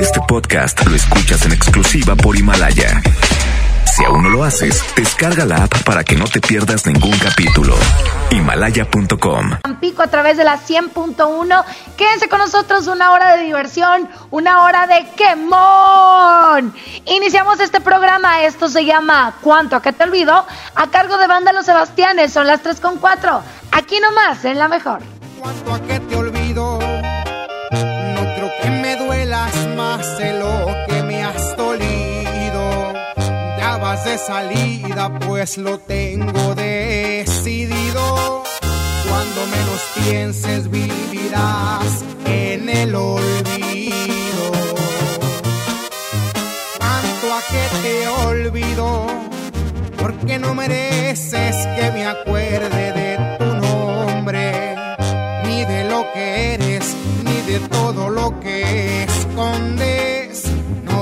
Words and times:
Este 0.00 0.20
podcast 0.28 0.86
lo 0.86 0.94
escuchas 0.94 1.44
en 1.44 1.52
exclusiva 1.52 2.14
por 2.14 2.36
Himalaya. 2.36 3.02
Si 3.84 4.04
aún 4.04 4.22
no 4.22 4.28
lo 4.28 4.44
haces, 4.44 4.84
descarga 4.94 5.44
la 5.44 5.64
app 5.64 5.82
para 5.82 6.04
que 6.04 6.14
no 6.14 6.24
te 6.24 6.40
pierdas 6.40 6.86
ningún 6.86 7.18
capítulo. 7.18 7.74
Himalaya.com. 8.30 9.58
Tampico 9.60 10.02
a 10.02 10.06
través 10.06 10.36
de 10.36 10.44
la 10.44 10.56
100.1. 10.56 11.64
Quédense 11.96 12.28
con 12.28 12.38
nosotros 12.38 12.86
una 12.86 13.10
hora 13.10 13.36
de 13.36 13.42
diversión, 13.42 14.08
una 14.30 14.62
hora 14.62 14.86
de 14.86 15.04
quemón. 15.16 16.72
Iniciamos 17.06 17.58
este 17.58 17.80
programa. 17.80 18.44
Esto 18.44 18.68
se 18.68 18.84
llama 18.84 19.34
¿Cuánto 19.40 19.74
a 19.74 19.82
qué 19.82 19.92
te 19.92 20.04
olvido? 20.04 20.46
A 20.76 20.86
cargo 20.90 21.18
de 21.18 21.26
Banda 21.26 21.52
Los 21.52 21.66
Sebastianes. 21.66 22.32
Son 22.32 22.46
las 22.46 22.62
3 22.62 22.78
con 22.78 22.98
4. 22.98 23.42
Aquí 23.72 23.98
nomás, 23.98 24.44
en 24.44 24.58
la 24.58 24.68
mejor. 24.68 25.00
¿Cuánto 25.40 25.74
a 25.74 25.80
qué 25.80 25.98
te 25.98 26.14
olvido? 26.14 26.37
Más 29.78 30.18
de 30.18 30.32
lo 30.32 30.66
que 30.88 31.02
me 31.04 31.22
has 31.22 31.56
dolido. 31.56 32.64
Ya 33.58 33.78
vas 33.80 34.04
de 34.04 34.18
salida, 34.18 35.02
pues 35.20 35.56
lo 35.56 35.78
tengo 35.78 36.54
decidido. 36.56 38.04
Cuando 39.08 39.40
menos 39.56 39.80
pienses, 39.94 40.68
vivirás 40.68 42.04
en 42.24 42.68
el 42.68 42.92
olvido. 42.94 44.44
¿Cuánto 46.78 47.26
a 47.38 47.40
qué 47.52 47.64
te 47.84 48.08
olvido? 48.26 49.06
Porque 49.96 50.40
no 50.40 50.54
mereces 50.56 51.56
que 51.76 51.92
me 51.92 52.04
acuerde 52.04 52.82
de 53.00 53.10
tu 53.38 53.50
nombre 53.66 54.74
ni 55.44 55.64
de 55.64 55.84
lo 55.84 56.04
que 56.12 56.54
eres, 56.54 56.96
ni 57.24 57.52
de 57.52 57.60
todo 57.68 58.08
lo 58.10 58.40
que 58.40 58.58
escondes. 58.58 58.97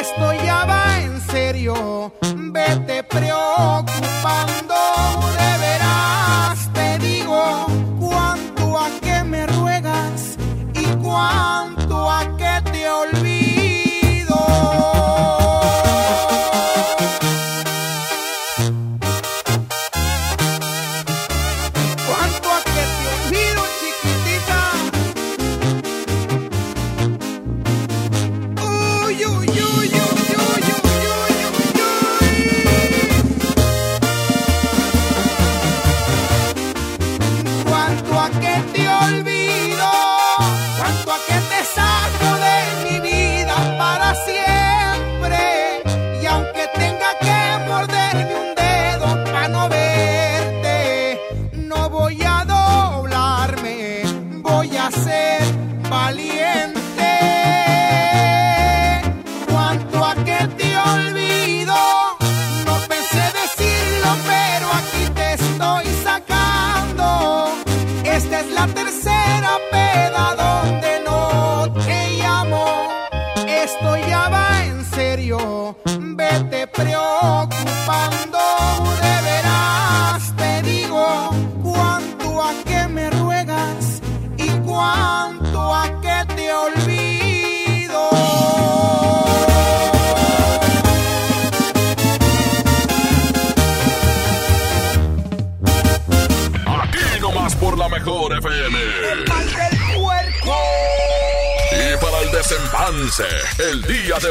Esto 0.00 0.32
ya 0.44 0.64
va 0.64 1.00
en 1.00 1.20
serio, 1.20 2.12
vete 2.52 3.02
preocupando. 3.02 4.17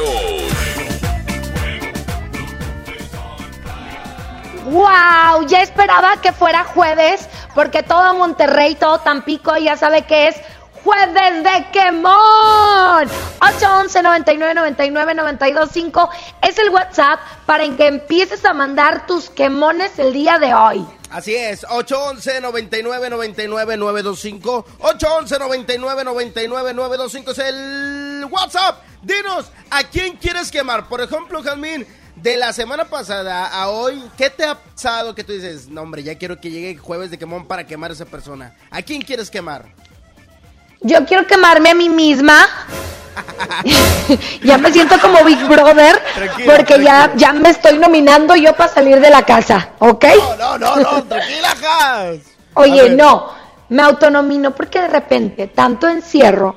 De. 0.02 0.48
¡Wow! 4.66 5.48
Ya 5.48 5.62
esperaba 5.62 6.20
que 6.22 6.34
fuera 6.34 6.64
jueves, 6.66 7.28
porque 7.56 7.84
todo 7.84 8.14
Monterrey, 8.16 8.76
todo 8.76 9.00
Tampico 9.00 9.56
ya 9.58 9.78
sabe 9.78 10.02
que 10.04 10.28
es 10.28 10.36
jueves 10.84 11.44
de 11.44 11.66
quemón. 11.72 13.08
811 13.42 14.04
99 14.04 14.54
99 14.54 15.14
925 15.16 16.10
es 16.42 16.58
el 16.60 16.70
WhatsApp 16.70 17.20
para 17.46 17.68
que 17.76 17.88
empieces 17.88 18.44
a 18.46 18.54
mandar 18.54 19.06
tus 19.06 19.30
quemones 19.30 19.98
el 20.00 20.14
día 20.14 20.38
de 20.38 20.54
hoy. 20.54 20.97
Así 21.10 21.36
es, 21.36 21.66
811 21.70 22.42
99 22.42 23.10
99 23.10 23.78
925 23.78 24.66
811 24.80 25.40
99 25.40 26.04
99 26.04 26.74
925 26.74 27.32
es 27.32 27.38
el 27.40 28.26
WhatsApp. 28.30 28.84
Dinos, 29.02 29.46
¿a 29.70 29.84
quién 29.84 30.18
quieres 30.18 30.52
quemar? 30.52 30.90
Por 30.90 31.00
ejemplo, 31.02 31.42
Jazmín, 31.42 31.88
de 32.16 32.36
la 32.36 32.52
semana 32.52 32.86
pasada 32.86 33.48
a 33.48 33.70
hoy, 33.70 34.04
¿qué 34.18 34.30
te 34.30 34.44
ha 34.44 34.56
pasado 34.56 35.16
que 35.16 35.24
tú 35.24 35.32
dices, 35.32 35.70
no 35.70 35.82
hombre, 35.82 36.04
ya 36.04 36.18
quiero 36.18 36.42
que 36.42 36.50
llegue 36.50 36.78
jueves 36.78 37.10
de 37.10 37.18
quemón 37.18 37.48
para 37.48 37.66
quemar 37.66 37.92
a 37.92 37.94
esa 37.94 38.06
persona? 38.06 38.56
¿A 38.70 38.82
quién 38.82 39.02
quieres 39.02 39.30
quemar? 39.30 39.74
Yo 40.88 41.06
quiero 41.06 41.28
quemarme 41.28 41.72
a 41.72 41.76
mí 41.76 41.90
misma. 41.90 42.48
ya 44.44 44.58
me 44.58 44.72
siento 44.72 45.00
como 45.02 45.22
Big 45.26 45.44
Brother 45.48 46.02
Tranquila, 46.16 46.56
porque 46.56 46.82
ya, 46.82 47.04
tranquila. 47.06 47.14
ya 47.18 47.34
me 47.34 47.50
estoy 47.50 47.78
nominando 47.78 48.36
yo 48.38 48.54
para 48.56 48.72
salir 48.74 49.02
de 49.02 49.10
la 49.10 49.24
casa, 49.24 49.72
¿ok? 49.80 50.06
No, 50.40 50.58
no, 50.58 50.58
no, 50.58 50.76
no, 50.78 51.04
tranquila. 51.04 51.50
A 51.68 52.12
Oye, 52.54 52.90
no, 52.92 53.30
me 53.70 53.82
autonomino 53.84 54.56
porque 54.56 54.80
de 54.80 54.88
repente 54.88 55.48
tanto 55.48 55.90
encierro 55.90 56.56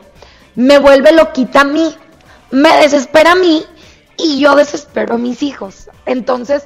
me 0.54 0.78
vuelve 0.78 1.10
loquita 1.12 1.62
a 1.62 1.64
mí, 1.64 1.92
me 2.52 2.76
desespera 2.76 3.32
a 3.32 3.36
mí 3.36 3.64
y 4.16 4.38
yo 4.38 4.54
desespero 4.54 5.14
a 5.14 5.18
mis 5.18 5.42
hijos. 5.42 5.88
Entonces, 6.06 6.64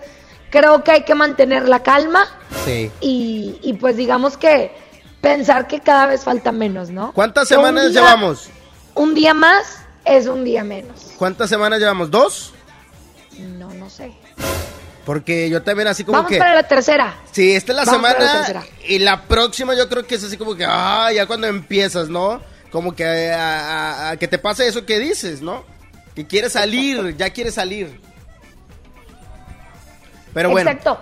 creo 0.51 0.85
que 0.85 0.91
hay 0.91 1.03
que 1.05 1.15
mantener 1.15 1.67
la 1.69 1.83
calma 1.83 2.27
Sí. 2.67 2.91
y, 3.01 3.59
y 3.63 3.73
pues 3.75 3.97
digamos 3.97 4.37
que 4.37 4.84
pensar 5.25 5.67
que 5.67 5.81
cada 5.81 6.07
vez 6.07 6.23
falta 6.23 6.53
menos, 6.53 6.91
¿no? 6.91 7.13
¿Cuántas 7.13 7.49
semanas 7.49 7.91
día- 7.91 8.01
llevamos? 8.03 8.49
Un 8.95 9.15
día 9.15 9.35
más 9.35 9.79
es 10.05 10.27
un 10.29 10.45
día 10.45 10.63
menos. 10.63 11.13
¿Cuántas 11.19 11.49
semanas 11.51 11.81
llevamos? 11.81 12.11
¿Dos? 12.11 12.53
No, 13.39 13.73
no 13.75 13.91
sé. 13.91 14.13
Porque 15.05 15.51
yo 15.51 15.63
también 15.63 15.89
así 15.89 16.05
como 16.05 16.17
Vamos 16.19 16.31
que... 16.31 16.39
para 16.39 16.55
la 16.55 16.69
tercera. 16.69 17.15
Sí, 17.33 17.53
esta 17.55 17.73
es 17.73 17.77
la 17.77 17.85
Vamos 17.85 18.09
semana 18.09 18.65
y 18.87 18.99
la 19.01 19.23
próxima 19.23 19.75
yo 19.75 19.89
creo 19.89 20.07
que 20.07 20.15
es 20.15 20.25
así 20.25 20.37
como 20.37 20.55
que, 20.55 20.65
ah, 20.67 21.11
ya 21.13 21.27
cuando 21.27 21.47
empiezas, 21.47 22.09
¿no? 22.09 22.41
Como 22.71 22.95
que 22.95 23.31
a, 23.33 23.61
a- 23.61 24.11
a 24.11 24.17
que 24.17 24.29
te 24.29 24.39
pase 24.39 24.67
eso 24.69 24.87
que 24.87 24.99
dices, 24.99 25.41
¿no? 25.43 25.65
Que 26.15 26.27
quiere 26.27 26.49
salir, 26.49 27.17
ya 27.17 27.31
quiere 27.31 27.51
salir. 27.51 28.01
Pero 30.33 30.51
bueno. 30.51 30.71
Exacto. 30.71 30.99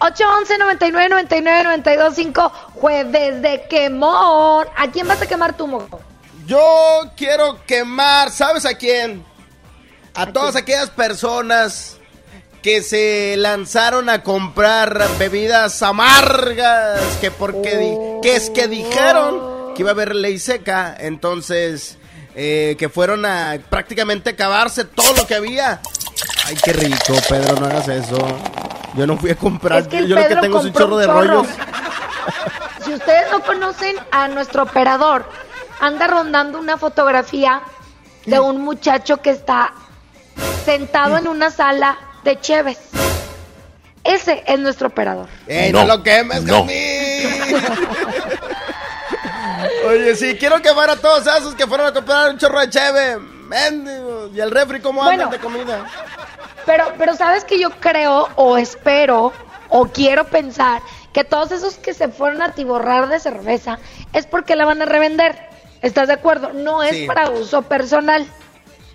811 0.00 0.58
99 0.58 1.08
99 1.08 1.64
92 1.64 2.14
5 2.14 2.52
Jueves 2.74 3.42
de 3.42 3.66
quemón. 3.68 4.66
¿A 4.76 4.90
quién 4.92 5.08
vas 5.08 5.20
a 5.20 5.26
quemar 5.26 5.56
tu 5.56 5.66
mojo? 5.66 6.00
Yo 6.46 7.10
quiero 7.16 7.64
quemar, 7.66 8.30
¿sabes 8.30 8.64
a 8.64 8.74
quién? 8.74 9.24
A, 10.14 10.32
todas 10.32 10.56
aquellas 10.56 10.90
personas 10.90 11.98
que 12.62 12.82
se 12.82 13.36
lanzaron 13.36 14.08
a 14.08 14.22
comprar 14.22 15.08
bebidas 15.18 15.82
amargas, 15.82 17.00
que 17.20 17.30
porque 17.30 18.18
que 18.22 18.36
es 18.36 18.50
que 18.50 18.66
dijeron 18.66 19.74
que 19.74 19.82
iba 19.82 19.90
a 19.90 19.92
haber 19.92 20.14
ley 20.14 20.38
seca, 20.38 20.96
entonces 20.98 21.98
eh, 22.34 22.76
que 22.78 22.88
fueron 22.88 23.26
a 23.26 23.58
prácticamente 23.68 24.30
acabarse 24.30 24.84
todo 24.84 25.12
lo 25.14 25.26
que 25.26 25.34
había. 25.34 25.80
Ay, 26.46 26.56
qué 26.64 26.72
rico, 26.72 27.14
Pedro, 27.28 27.56
no 27.56 27.66
hagas 27.66 27.88
eso. 27.88 28.16
Yo 28.98 29.06
no 29.06 29.16
fui 29.16 29.30
a 29.30 29.36
comprar, 29.36 29.78
Es 29.82 29.88
que 29.88 29.98
el 29.98 30.08
yo 30.08 30.16
lo 30.16 30.22
que 30.22 30.28
Pedro 30.28 30.40
tengo 30.40 30.58
es 30.58 30.64
un 30.64 30.72
chorro 30.72 30.96
de 30.96 31.06
rollos. 31.06 31.46
Si 32.84 32.94
ustedes 32.94 33.30
no 33.30 33.40
conocen 33.40 33.96
a 34.10 34.28
nuestro 34.28 34.62
operador, 34.62 35.28
anda 35.78 36.06
rondando 36.06 36.58
una 36.58 36.78
fotografía 36.78 37.60
de 38.24 38.40
un 38.40 38.62
muchacho 38.62 39.18
que 39.18 39.28
está 39.30 39.74
sentado 40.64 41.18
en 41.18 41.28
una 41.28 41.50
sala 41.50 41.98
de 42.24 42.40
Cheves. 42.40 42.78
Ese 44.04 44.42
es 44.46 44.58
nuestro 44.58 44.88
operador. 44.88 45.28
¡Ey, 45.46 45.70
no, 45.70 45.80
No, 45.80 45.96
lo 45.96 46.02
quemes, 46.02 46.42
no. 46.44 46.66
Oye, 49.86 50.16
sí, 50.16 50.36
quiero 50.38 50.62
quemar 50.62 50.88
a 50.88 50.96
todos 50.96 51.26
esos 51.26 51.54
que 51.54 51.66
fueron 51.66 51.88
a 51.88 51.92
comprar 51.92 52.30
un 52.30 52.38
chorro 52.38 52.60
de 52.60 52.70
cheve. 52.70 53.18
Mendigos. 53.18 54.30
¿Y 54.34 54.40
el 54.40 54.50
refri 54.50 54.80
cómo 54.80 55.02
andan 55.02 55.28
Bueno. 55.28 55.30
de 55.30 55.38
comida? 55.38 55.84
Pero, 56.68 56.84
pero 56.98 57.16
sabes 57.16 57.44
que 57.44 57.58
yo 57.58 57.70
creo 57.80 58.28
o 58.36 58.58
espero 58.58 59.32
o 59.70 59.86
quiero 59.86 60.24
pensar 60.24 60.82
que 61.14 61.24
todos 61.24 61.50
esos 61.50 61.76
que 61.76 61.94
se 61.94 62.08
fueron 62.08 62.42
a 62.42 62.52
tiborrar 62.52 63.08
de 63.08 63.18
cerveza 63.18 63.78
es 64.12 64.26
porque 64.26 64.54
la 64.54 64.66
van 64.66 64.82
a 64.82 64.84
revender. 64.84 65.34
¿Estás 65.80 66.08
de 66.08 66.12
acuerdo? 66.14 66.52
No 66.52 66.82
es 66.82 66.94
Sí. 66.94 67.06
para 67.06 67.30
uso 67.30 67.62
personal. 67.62 68.26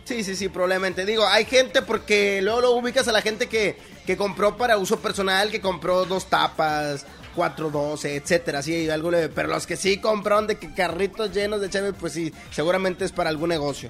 Sí, 0.04 0.24
sí, 0.24 0.36
sí, 0.36 0.50
probablemente. 0.50 1.04
Digo, 1.04 1.26
hay 1.26 1.46
gente 1.46 1.82
porque 1.82 2.44
luego 2.44 2.62
lo 2.62 2.72
ubicas 2.74 3.08
a 3.08 3.12
la 3.12 3.24
gente 3.24 3.50
que, 3.50 3.76
que 4.06 4.18
compró 4.18 4.56
para 4.56 4.78
uso 4.78 5.00
personal, 5.00 5.50
que 5.50 5.60
compró 5.60 6.06
dos 6.06 6.28
tapas, 6.28 7.08
cuatro 7.34 7.72
doce, 7.72 8.18
etcétera, 8.18 8.62
sí, 8.62 8.88
algo 8.88 9.10
leve. 9.10 9.30
Pero 9.30 9.48
los 9.48 9.66
que 9.66 9.78
sí 9.78 9.98
compraron 9.98 10.46
de 10.46 10.60
que 10.60 10.72
carritos 10.76 11.32
llenos 11.32 11.60
de 11.60 11.72
cheve, 11.72 11.92
pues 11.94 12.14
sí, 12.14 12.32
seguramente 12.52 13.04
es 13.04 13.12
para 13.12 13.32
algún 13.32 13.50
negocio. 13.50 13.90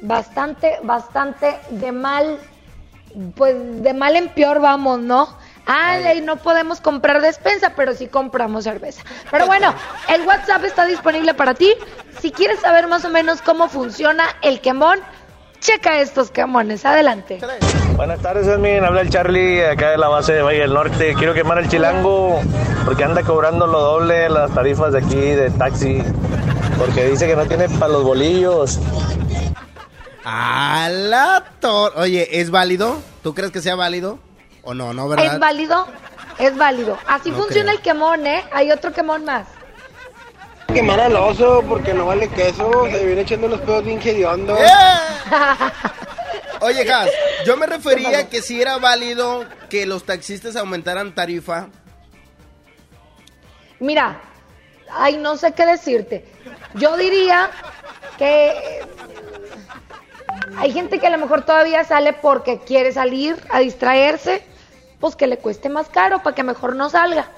Bastante, 0.00 0.78
bastante 0.82 1.60
de 1.70 1.92
mal, 1.92 2.40
pues 3.34 3.54
de 3.82 3.94
mal 3.94 4.16
en 4.16 4.28
peor 4.28 4.60
vamos, 4.60 5.00
¿no? 5.00 5.28
Ay, 5.66 6.20
no 6.22 6.36
podemos 6.36 6.80
comprar 6.80 7.20
despensa, 7.20 7.72
pero 7.76 7.94
sí 7.94 8.08
compramos 8.08 8.64
cerveza. 8.64 9.02
Pero 9.30 9.46
bueno, 9.46 9.74
el 10.08 10.22
WhatsApp 10.22 10.64
está 10.64 10.86
disponible 10.86 11.34
para 11.34 11.54
ti. 11.54 11.72
Si 12.20 12.32
quieres 12.32 12.60
saber 12.60 12.88
más 12.88 13.04
o 13.04 13.10
menos 13.10 13.42
cómo 13.42 13.68
funciona 13.68 14.24
el 14.42 14.60
quemón, 14.60 14.98
checa 15.60 16.00
estos 16.00 16.30
quemones. 16.30 16.84
Adelante. 16.84 17.40
Buenas 17.96 18.20
tardes, 18.20 18.46
Edmin. 18.48 18.84
Habla 18.84 19.02
el 19.02 19.10
Charlie 19.10 19.64
acá 19.64 19.90
de 19.90 19.98
la 19.98 20.08
base 20.08 20.32
de 20.32 20.42
Valle 20.42 20.60
del 20.60 20.74
Norte. 20.74 21.14
Quiero 21.14 21.34
quemar 21.34 21.58
el 21.58 21.68
chilango 21.68 22.40
porque 22.84 23.04
anda 23.04 23.22
cobrando 23.22 23.66
lo 23.66 23.80
doble 23.80 24.28
las 24.28 24.52
tarifas 24.52 24.92
de 24.92 24.98
aquí 24.98 25.16
de 25.16 25.50
taxi. 25.50 26.02
Porque 26.78 27.08
dice 27.08 27.28
que 27.28 27.36
no 27.36 27.46
tiene 27.46 27.68
para 27.68 27.92
los 27.92 28.02
bolillos. 28.02 28.80
A 30.24 30.88
la 30.90 31.44
tor- 31.60 31.92
Oye, 31.96 32.40
¿es 32.40 32.50
válido? 32.50 33.02
¿Tú 33.22 33.34
crees 33.34 33.50
que 33.52 33.60
sea 33.60 33.74
válido? 33.74 34.18
¿O 34.62 34.74
no? 34.74 34.92
¿No, 34.92 35.08
verdad? 35.08 35.26
¿Es 35.34 35.38
válido? 35.38 35.88
Es 36.38 36.56
válido. 36.56 36.98
Así 37.06 37.30
No 37.30 37.38
funciona 37.38 37.70
creo. 37.72 37.76
el 37.78 37.82
quemón, 37.82 38.26
¿eh? 38.26 38.44
Hay 38.52 38.70
otro 38.70 38.92
quemón 38.92 39.24
más. 39.24 39.46
Quemar 40.72 41.00
al 41.00 41.16
oso 41.16 41.62
porque 41.68 41.92
no 41.92 42.06
vale 42.06 42.28
queso, 42.28 42.70
se 42.90 43.04
viene 43.04 43.22
echando 43.22 43.48
los 43.48 43.60
pedos 43.60 43.84
bien 43.84 44.00
hediondo. 44.02 44.56
¡Eh! 44.56 44.66
Oye, 46.60 46.84
Gas, 46.84 47.10
yo 47.44 47.56
me 47.56 47.66
refería 47.66 48.28
que 48.28 48.40
si 48.40 48.62
era 48.62 48.78
válido 48.78 49.44
que 49.68 49.84
los 49.84 50.04
taxistas 50.04 50.54
aumentaran 50.56 51.14
tarifa. 51.14 51.66
Mira, 53.80 54.20
ay, 54.90 55.16
no 55.16 55.36
sé 55.36 55.52
qué 55.52 55.66
decirte. 55.66 56.24
Yo 56.74 56.96
diría 56.96 57.50
que 58.16 58.80
hay 60.56 60.72
gente 60.72 60.98
que 60.98 61.06
a 61.06 61.10
lo 61.10 61.18
mejor 61.18 61.42
todavía 61.44 61.84
sale 61.84 62.12
porque 62.12 62.58
quiere 62.60 62.92
salir 62.92 63.36
a 63.50 63.60
distraerse, 63.60 64.44
pues 65.00 65.16
que 65.16 65.26
le 65.26 65.38
cueste 65.38 65.68
más 65.68 65.88
caro 65.88 66.22
para 66.22 66.34
que 66.34 66.42
mejor 66.42 66.76
no 66.76 66.88
salga. 66.90 67.28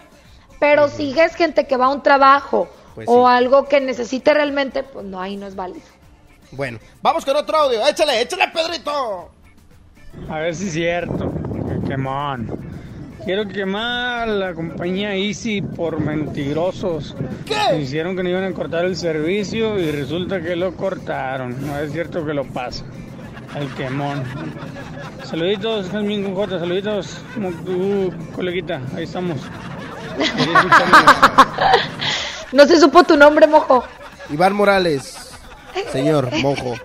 Pero 0.60 0.88
si 0.88 1.18
es 1.18 1.34
gente 1.34 1.66
que 1.66 1.76
va 1.76 1.86
a 1.86 1.90
un 1.90 2.02
trabajo 2.02 2.68
Pues 2.94 3.08
o 3.08 3.26
sí. 3.28 3.34
algo 3.34 3.64
que 3.68 3.80
necesite 3.80 4.32
realmente, 4.34 4.82
pues 4.82 5.04
no, 5.04 5.20
ahí 5.20 5.36
no 5.36 5.46
es 5.46 5.56
válido. 5.56 5.84
Bueno, 6.52 6.78
vamos 7.02 7.24
con 7.24 7.36
otro 7.36 7.56
audio. 7.56 7.86
Échale, 7.86 8.20
échale, 8.20 8.48
Pedrito. 8.48 9.30
A 10.30 10.38
ver 10.38 10.54
si 10.54 10.68
es 10.68 10.72
cierto. 10.74 11.32
Que 11.82 11.88
quemón. 11.88 12.63
Quiero 13.24 13.48
quemar 13.48 14.28
la 14.28 14.52
compañía 14.52 15.14
Easy 15.14 15.62
por 15.62 15.98
mentirosos. 15.98 17.16
¿Qué? 17.46 17.78
Hicieron 17.78 18.14
que 18.16 18.22
no 18.22 18.28
iban 18.28 18.44
a 18.44 18.52
cortar 18.52 18.84
el 18.84 18.96
servicio 18.96 19.78
y 19.78 19.90
resulta 19.90 20.42
que 20.42 20.54
lo 20.56 20.76
cortaron. 20.76 21.56
No 21.66 21.78
es 21.78 21.90
cierto 21.92 22.24
que 22.26 22.34
lo 22.34 22.44
pasa. 22.44 22.84
El 23.56 23.68
quemón. 23.74 24.22
Saluditos, 25.24 25.88
Jasmine 25.90 26.24
con 26.24 26.34
J. 26.34 26.58
Saluditos, 26.58 27.18
como 27.32 27.50
tu 27.50 28.12
coleguita. 28.34 28.82
Ahí 28.94 29.04
estamos. 29.04 29.38
Ahí. 30.18 30.48
No 32.52 32.66
se 32.66 32.78
supo 32.78 33.02
tu 33.02 33.16
nombre, 33.16 33.48
mojo. 33.48 33.82
Iván 34.30 34.54
Morales. 34.54 35.32
Señor, 35.92 36.30
mojo. 36.40 36.76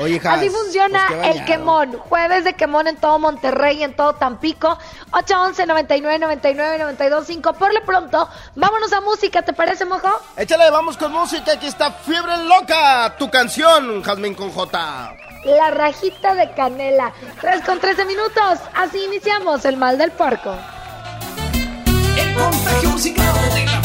Oye, 0.00 0.20
Jas, 0.20 0.38
Así 0.38 0.50
funciona 0.50 1.06
pues, 1.08 1.36
el 1.36 1.44
quemón. 1.44 1.98
Jueves 1.98 2.44
de 2.44 2.54
quemón 2.54 2.86
en 2.86 2.96
todo 2.96 3.18
Monterrey, 3.18 3.82
en 3.82 3.94
todo 3.94 4.14
Tampico. 4.14 4.78
811 5.12 5.66
99 5.66 6.18
99 6.18 6.78
92 6.78 7.26
5. 7.26 7.52
Por 7.54 7.74
lo 7.74 7.82
pronto, 7.82 8.28
vámonos 8.54 8.92
a 8.92 9.00
música, 9.00 9.42
¿te 9.42 9.52
parece, 9.52 9.84
mojo? 9.84 10.08
Échale, 10.36 10.70
vamos 10.70 10.96
con 10.96 11.12
música. 11.12 11.52
Aquí 11.52 11.66
está 11.66 11.92
Fiebre 11.92 12.36
Loca, 12.44 13.14
tu 13.18 13.30
canción, 13.30 14.02
Jazmín 14.02 14.34
con 14.34 14.50
J. 14.50 15.16
La 15.44 15.70
rajita 15.70 16.34
de 16.34 16.50
canela. 16.52 17.12
3 17.40 17.62
con 17.64 17.78
13 17.80 18.04
minutos. 18.04 18.58
Así 18.74 19.02
iniciamos 19.04 19.64
el 19.64 19.76
mal 19.76 19.96
del 19.96 20.10
puerco. 20.10 20.54
El 22.16 22.34
contagio 22.34 22.90
musical 22.90 23.34
de 23.54 23.64
la 23.64 23.82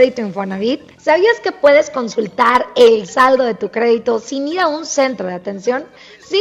crédito 0.00 0.22
Infonavit? 0.22 0.80
¿Sabías 0.98 1.40
que 1.40 1.52
puedes 1.52 1.90
consultar 1.90 2.66
el 2.74 3.06
saldo 3.06 3.44
de 3.44 3.54
tu 3.54 3.70
crédito 3.70 4.18
sin 4.18 4.48
ir 4.48 4.60
a 4.60 4.66
un 4.66 4.86
centro 4.86 5.26
de 5.26 5.34
atención? 5.34 5.84
Sí. 6.26 6.40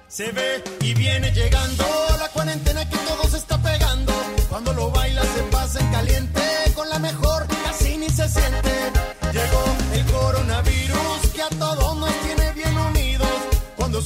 Se 0.07 0.31
ve 0.31 0.63
y 0.83 0.95
viene 0.95 1.33
llegando 1.33 1.85
la 2.17 2.29
cuarentena 2.29 2.89
que 2.89 2.97
todo 2.99 3.29
se 3.29 3.39
está 3.39 3.61
pegando. 3.61 4.13
Cuando 4.49 4.73
lo 4.73 4.93
baila 4.93 5.23
se 5.23 5.43
pasa 5.51 5.81
en 5.81 5.91
caliente, 5.91 6.43
con 6.77 6.89
la 6.89 7.01
mejor 7.01 7.49
casi 7.65 7.97
ni 7.97 8.09
se 8.09 8.29
siente. 8.29 8.93
Llegó 9.33 9.72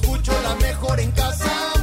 escucho 0.01 0.33
la 0.43 0.55
mejor 0.57 1.01
en 1.01 1.11
casa 1.13 1.76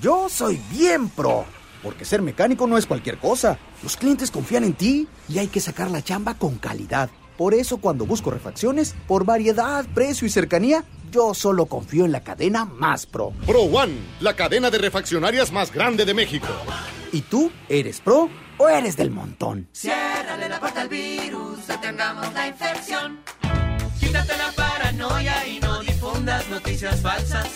Yo 0.00 0.28
soy 0.28 0.60
bien 0.70 1.08
pro, 1.08 1.44
porque 1.82 2.04
ser 2.04 2.22
mecánico 2.22 2.66
no 2.66 2.76
es 2.78 2.86
cualquier 2.86 3.18
cosa. 3.18 3.58
Los 3.82 3.96
clientes 3.96 4.30
confían 4.30 4.64
en 4.64 4.74
ti 4.74 5.08
y 5.28 5.38
hay 5.38 5.48
que 5.48 5.60
sacar 5.60 5.90
la 5.90 6.02
chamba 6.02 6.34
con 6.34 6.56
calidad. 6.56 7.10
Por 7.36 7.54
eso 7.54 7.78
cuando 7.78 8.06
busco 8.06 8.30
refacciones, 8.30 8.94
por 9.08 9.24
variedad, 9.24 9.84
precio 9.94 10.26
y 10.26 10.30
cercanía, 10.30 10.84
yo 11.10 11.34
solo 11.34 11.66
confío 11.66 12.04
en 12.04 12.12
la 12.12 12.22
cadena 12.22 12.64
más 12.64 13.06
pro. 13.06 13.32
Pro 13.46 13.62
One, 13.62 13.94
la 14.20 14.34
cadena 14.34 14.70
de 14.70 14.78
refaccionarias 14.78 15.52
más 15.52 15.72
grande 15.72 16.04
de 16.04 16.14
México. 16.14 16.48
¿Y 17.12 17.22
tú 17.22 17.50
eres 17.68 18.00
pro 18.00 18.28
o 18.58 18.68
eres 18.68 18.96
del 18.96 19.10
montón? 19.10 19.68
Ciérrale 19.72 20.48
la 20.48 20.60
puerta 20.60 20.82
al 20.82 20.88
virus, 20.88 21.66
detengamos 21.66 22.32
la 22.34 22.48
infección. 22.48 23.20
Quítate 23.98 24.36
la 24.36 24.52
paranoia 24.52 25.46
y 25.46 25.60
no 25.60 25.80
difundas 25.80 26.48
noticias 26.48 27.00
falsas. 27.00 27.48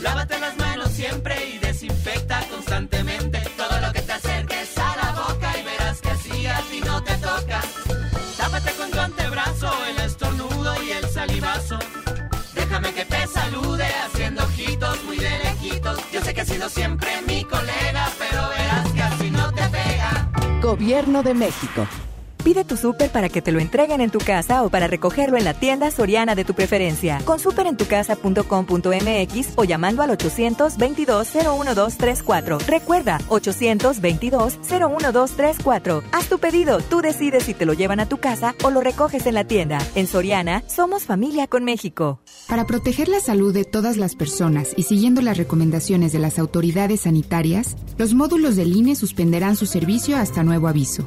Lávate 0.00 0.38
las 0.38 0.56
manos 0.56 0.90
siempre 0.92 1.34
y 1.54 1.58
desinfecta 1.58 2.46
constantemente 2.48 3.40
todo 3.56 3.80
lo 3.80 3.92
que 3.92 4.00
te 4.02 4.12
acerques 4.12 4.78
a 4.78 4.96
la 4.96 5.12
boca 5.12 5.58
y 5.58 5.64
verás 5.64 6.00
que 6.00 6.10
así 6.10 6.46
a 6.46 6.60
ti 6.70 6.80
no 6.84 7.02
te 7.02 7.14
toca. 7.16 7.60
Tápate 8.36 8.72
con 8.72 8.90
tu 8.90 9.00
antebrazo 9.00 9.70
el 9.86 9.98
estornudo 10.04 10.82
y 10.84 10.92
el 10.92 11.08
salivazo. 11.08 11.78
Déjame 12.54 12.92
que 12.94 13.04
te 13.04 13.26
salude 13.26 13.86
haciendo 14.04 14.44
ojitos 14.44 15.02
muy 15.04 15.16
de 15.16 15.30
lejitos. 15.38 15.98
Yo 16.12 16.22
sé 16.22 16.32
que 16.32 16.42
has 16.42 16.48
sido 16.48 16.68
siempre 16.68 17.22
mi 17.26 17.42
colega, 17.44 18.08
pero 18.18 18.48
verás 18.50 18.92
que 18.92 19.02
así 19.02 19.30
no 19.30 19.52
te 19.52 19.62
pega. 19.68 20.30
Gobierno 20.62 21.22
de 21.22 21.34
México. 21.34 21.86
Pide 22.42 22.64
tu 22.64 22.76
súper 22.76 23.10
para 23.10 23.28
que 23.28 23.42
te 23.42 23.52
lo 23.52 23.60
entreguen 23.60 24.00
en 24.00 24.10
tu 24.10 24.18
casa 24.18 24.62
o 24.62 24.70
para 24.70 24.86
recogerlo 24.86 25.36
en 25.36 25.44
la 25.44 25.54
tienda 25.54 25.90
soriana 25.90 26.34
de 26.34 26.44
tu 26.44 26.54
preferencia. 26.54 27.20
Con 27.24 27.38
superentucasa.com.mx 27.38 29.48
o 29.56 29.64
llamando 29.64 30.02
al 30.02 30.10
822-01234. 30.10 32.66
Recuerda, 32.66 33.18
822-01234. 33.28 36.02
Haz 36.12 36.28
tu 36.28 36.38
pedido, 36.38 36.80
tú 36.80 37.00
decides 37.00 37.44
si 37.44 37.54
te 37.54 37.66
lo 37.66 37.72
llevan 37.72 38.00
a 38.00 38.08
tu 38.08 38.18
casa 38.18 38.54
o 38.62 38.70
lo 38.70 38.80
recoges 38.80 39.26
en 39.26 39.34
la 39.34 39.44
tienda. 39.44 39.78
En 39.94 40.06
Soriana, 40.06 40.62
somos 40.66 41.04
familia 41.04 41.46
con 41.46 41.64
México. 41.64 42.20
Para 42.48 42.66
proteger 42.66 43.08
la 43.08 43.20
salud 43.20 43.52
de 43.52 43.64
todas 43.64 43.96
las 43.96 44.16
personas 44.16 44.72
y 44.76 44.84
siguiendo 44.84 45.20
las 45.20 45.36
recomendaciones 45.36 46.12
de 46.12 46.18
las 46.18 46.38
autoridades 46.38 47.02
sanitarias, 47.02 47.76
los 47.98 48.14
módulos 48.14 48.56
del 48.56 48.74
INE 48.74 48.96
suspenderán 48.96 49.56
su 49.56 49.66
servicio 49.66 50.16
hasta 50.16 50.44
nuevo 50.44 50.68
aviso. 50.68 51.06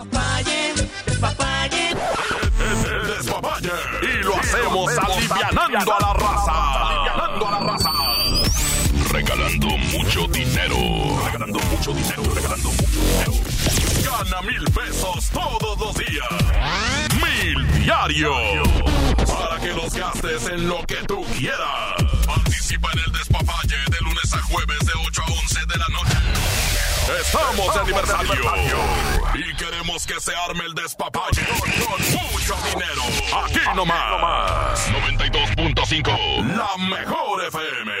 Lo 4.71 4.87
hacemos 4.87 5.31
alivianando 5.31 5.93
a 5.93 5.99
la 5.99 6.13
raza. 6.13 6.87
Alivianando 6.87 7.47
a 7.47 7.51
la 7.51 7.59
raza. 7.59 7.91
Regalando 9.11 9.67
mucho 9.67 10.27
dinero. 10.27 10.77
Regalando 11.25 11.59
mucho 11.59 11.93
dinero. 11.93 12.23
Regalando 12.33 12.69
mucho 12.71 12.85
dinero. 13.01 13.33
Gana 14.05 14.41
mil 14.43 14.63
pesos 14.71 15.29
todos 15.31 15.77
los 15.77 15.95
días. 15.97 16.25
Mil 17.15 17.83
diario. 17.83 18.33
Para 19.27 19.59
que 19.59 19.73
los 19.73 19.93
gastes 19.93 20.47
en 20.47 20.69
lo 20.69 20.81
que 20.85 21.03
tú 21.05 21.21
quieras. 21.37 21.95
Participa 22.25 22.89
en 22.93 22.99
el 22.99 23.11
Despapalle 23.11 23.75
de 23.89 23.97
lunes 23.99 24.33
a 24.33 24.41
jueves 24.43 24.79
de 24.79 24.93
8 25.05 25.21
a 25.21 25.31
11 25.31 25.65
de 25.65 25.77
la 25.77 25.87
noche. 25.89 26.20
Estamos 27.19 27.73
de 27.73 27.79
aniversario. 27.81 28.31
Y 29.33 29.55
queremos 29.55 30.05
que 30.05 30.19
se 30.19 30.31
arme 30.35 30.65
el 30.65 30.73
despapalle 30.73 31.45
con, 31.45 31.59
con 31.59 32.31
mucho 32.31 32.55
dinero. 32.69 33.03
Aquí 33.43 33.59
nomás. 33.75 34.87
92.5. 34.89 36.55
La 36.55 36.77
mejor 36.77 37.43
FM. 37.45 37.91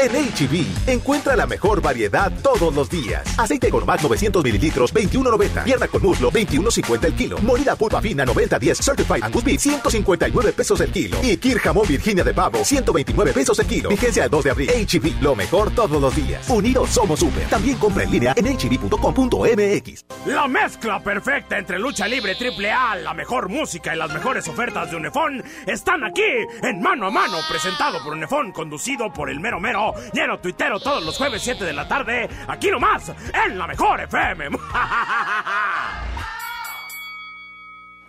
En 0.00 0.12
HB, 0.12 0.88
encuentra 0.88 1.34
la 1.34 1.44
mejor 1.44 1.82
variedad 1.82 2.32
todos 2.40 2.72
los 2.72 2.88
días. 2.88 3.36
Aceite 3.36 3.68
Gourmet 3.68 4.00
900 4.00 4.44
mililitros, 4.44 4.94
21.90. 4.94 5.64
Pierna 5.64 5.88
con 5.88 6.00
muslo, 6.00 6.30
21.50 6.30 7.04
el 7.06 7.14
kilo. 7.14 7.38
Molida 7.38 7.74
pulpa 7.74 8.00
fina, 8.00 8.24
90.10. 8.24 8.80
Certified 8.80 9.24
Angus 9.24 9.42
Beef, 9.42 9.60
159 9.60 10.52
pesos 10.52 10.80
el 10.82 10.92
kilo. 10.92 11.18
Y 11.20 11.36
Kir 11.38 11.58
Jamón 11.58 11.88
Virginia 11.88 12.22
de 12.22 12.32
Pavo, 12.32 12.64
129 12.64 13.32
pesos 13.32 13.58
el 13.58 13.66
kilo. 13.66 13.88
Vigencia 13.88 14.22
el 14.22 14.30
2 14.30 14.44
de 14.44 14.50
abril. 14.52 14.70
HB, 14.70 15.20
lo 15.20 15.34
mejor 15.34 15.72
todos 15.72 16.00
los 16.00 16.14
días. 16.14 16.48
Unidos 16.48 16.90
somos 16.90 17.18
super. 17.18 17.48
También 17.48 17.76
compra 17.78 18.04
en 18.04 18.12
línea 18.12 18.34
en 18.36 18.46
hb.com.mx. 18.46 20.04
La 20.26 20.46
mezcla 20.46 21.02
perfecta 21.02 21.58
entre 21.58 21.76
lucha 21.80 22.06
libre 22.06 22.36
triple 22.36 22.70
A, 22.70 22.94
la 22.94 23.14
mejor 23.14 23.48
música 23.48 23.96
y 23.96 23.98
las 23.98 24.12
mejores 24.12 24.46
ofertas 24.46 24.92
de 24.92 24.96
Unefón 24.96 25.42
están 25.66 26.04
aquí 26.04 26.22
en 26.62 26.80
Mano 26.80 27.08
a 27.08 27.10
Mano, 27.10 27.38
presentado 27.50 27.98
por 28.04 28.12
Unefón, 28.12 28.52
conducido 28.52 29.12
por 29.12 29.28
el 29.28 29.40
mero 29.40 29.58
mero, 29.58 29.87
lleno 30.12 30.38
tuitero 30.38 30.80
todos 30.80 31.04
los 31.04 31.16
jueves 31.16 31.42
7 31.42 31.64
de 31.64 31.72
la 31.72 31.86
tarde, 31.88 32.28
aquí 32.46 32.70
nomás, 32.70 33.12
en 33.46 33.58
la 33.58 33.66
mejor 33.66 34.00
FM. 34.00 34.48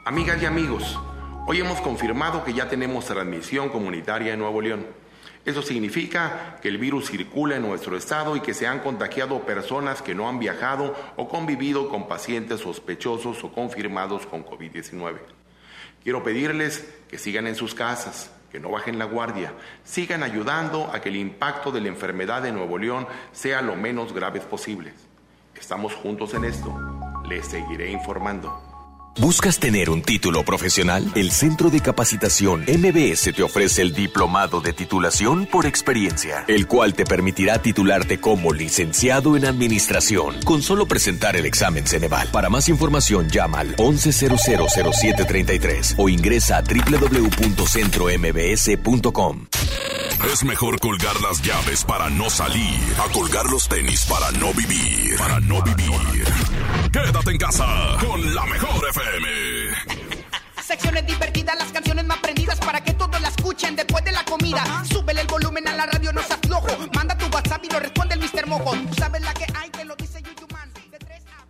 Amigas 0.06 0.42
y 0.42 0.46
amigos, 0.46 1.00
hoy 1.46 1.60
hemos 1.60 1.82
confirmado 1.82 2.44
que 2.44 2.54
ya 2.54 2.68
tenemos 2.68 3.06
transmisión 3.06 3.70
comunitaria 3.70 4.34
en 4.34 4.40
Nuevo 4.40 4.62
León. 4.62 4.88
Eso 5.46 5.62
significa 5.62 6.58
que 6.62 6.68
el 6.68 6.78
virus 6.78 7.10
circula 7.10 7.56
en 7.56 7.62
nuestro 7.62 7.96
estado 7.96 8.36
y 8.36 8.42
que 8.42 8.54
se 8.54 8.68
han 8.68 8.80
contagiado 8.80 9.46
personas 9.46 10.02
que 10.02 10.14
no 10.16 10.28
han 10.28 10.40
viajado 10.40 10.96
o 11.16 11.30
convivido 11.30 11.90
con 11.90 12.08
pacientes 12.08 12.62
sospechosos 12.62 13.44
o 13.44 13.52
confirmados 13.52 14.26
con 14.26 14.46
COVID-19. 14.46 15.18
Quiero 16.04 16.24
pedirles 16.24 16.88
que 17.10 17.18
sigan 17.18 17.48
en 17.48 17.56
sus 17.56 17.74
casas, 17.74 18.32
que 18.52 18.60
no 18.60 18.70
bajen 18.70 19.00
la 19.00 19.06
guardia, 19.06 19.54
sigan 19.84 20.24
ayudando 20.24 20.90
a 20.94 21.02
que 21.02 21.10
el 21.10 21.16
impacto 21.16 21.72
de 21.72 21.82
la 21.82 21.88
enfermedad 21.88 22.42
de 22.42 22.52
Nuevo 22.52 22.78
León 22.78 23.08
sea 23.32 23.62
lo 23.62 23.76
menos 23.76 24.14
grave 24.14 24.40
posible. 24.42 24.94
Estamos 25.56 25.94
juntos 25.94 26.34
en 26.34 26.46
esto. 26.46 26.74
Les 27.28 27.46
seguiré 27.46 27.92
informando. 27.92 28.69
¿Buscas 29.20 29.60
tener 29.60 29.90
un 29.90 30.02
título 30.02 30.46
profesional? 30.46 31.12
El 31.14 31.32
Centro 31.32 31.70
de 31.70 31.82
Capacitación 31.82 32.62
MBS 32.62 33.34
te 33.36 33.44
ofrece 33.44 33.82
el 33.82 33.94
Diplomado 33.94 34.62
de 34.62 34.72
Titulación 34.72 35.46
por 35.46 35.66
Experiencia, 35.66 36.46
el 36.48 36.68
cual 36.68 36.94
te 36.94 37.04
permitirá 37.04 37.62
titularte 37.62 38.22
como 38.22 38.54
licenciado 38.54 39.36
en 39.36 39.44
Administración 39.44 40.36
con 40.46 40.62
solo 40.62 40.86
presentar 40.86 41.36
el 41.36 41.46
examen 41.46 41.86
Ceneval. 41.86 42.30
Para 42.32 42.50
más 42.50 42.70
información 42.70 43.28
llama 43.30 43.60
al 43.60 43.76
11000733 43.76 45.96
o 45.98 46.08
ingresa 46.08 46.56
a 46.56 46.62
www.centrombs.com. 46.62 49.48
Es 50.32 50.46
mejor 50.46 50.80
colgar 50.80 51.20
las 51.22 51.42
llaves 51.42 51.84
para 51.84 52.10
no 52.10 52.30
salir, 52.30 52.80
a 53.06 53.12
colgar 53.12 53.48
los 53.48 53.68
tenis 53.68 54.06
para 54.06 54.32
no 54.40 54.54
vivir, 54.54 55.18
para 55.18 55.42
no 55.42 55.62
vivir. 55.62 55.90
Quédate 56.92 57.32
en 57.32 57.38
casa 57.38 57.66
con 58.00 58.34
la 58.34 58.46
mejor 58.48 58.84
FM. 58.90 59.28
Secciones 60.64 61.06
divertidas, 61.06 61.56
las 61.60 61.72
canciones 61.72 62.04
más 62.06 62.18
prendidas 62.18 62.60
para 62.60 62.84
que 62.84 62.94
todos 62.94 63.22
la 63.22 63.28
escuchen 63.28 63.76
después 63.76 64.04
de 64.04 64.12
la 64.12 64.26
comida. 64.26 64.64
Súbele 64.92 65.22
el 65.22 65.28
volumen 65.28 65.68
a 65.68 65.76
la 65.76 65.86
radio, 65.86 66.12
no 66.14 66.24
se 66.24 66.34
aflojo. 66.34 66.68
Manda 66.96 67.16
tu 67.16 67.28
WhatsApp 67.28 67.64
y 67.64 67.70
lo 67.70 67.80
responde 67.80 68.16
el 68.16 68.22
Mr. 68.22 68.48
Mojo. 68.48 68.72
Tú 68.72 68.96
sabes 68.96 69.22
la 69.22 69.34
que 69.36 69.46
hay, 69.56 69.70
te 69.70 69.86
lo 69.86 69.96
dice 69.98 70.20
YouTube 70.24 70.52
Man. 70.52 70.72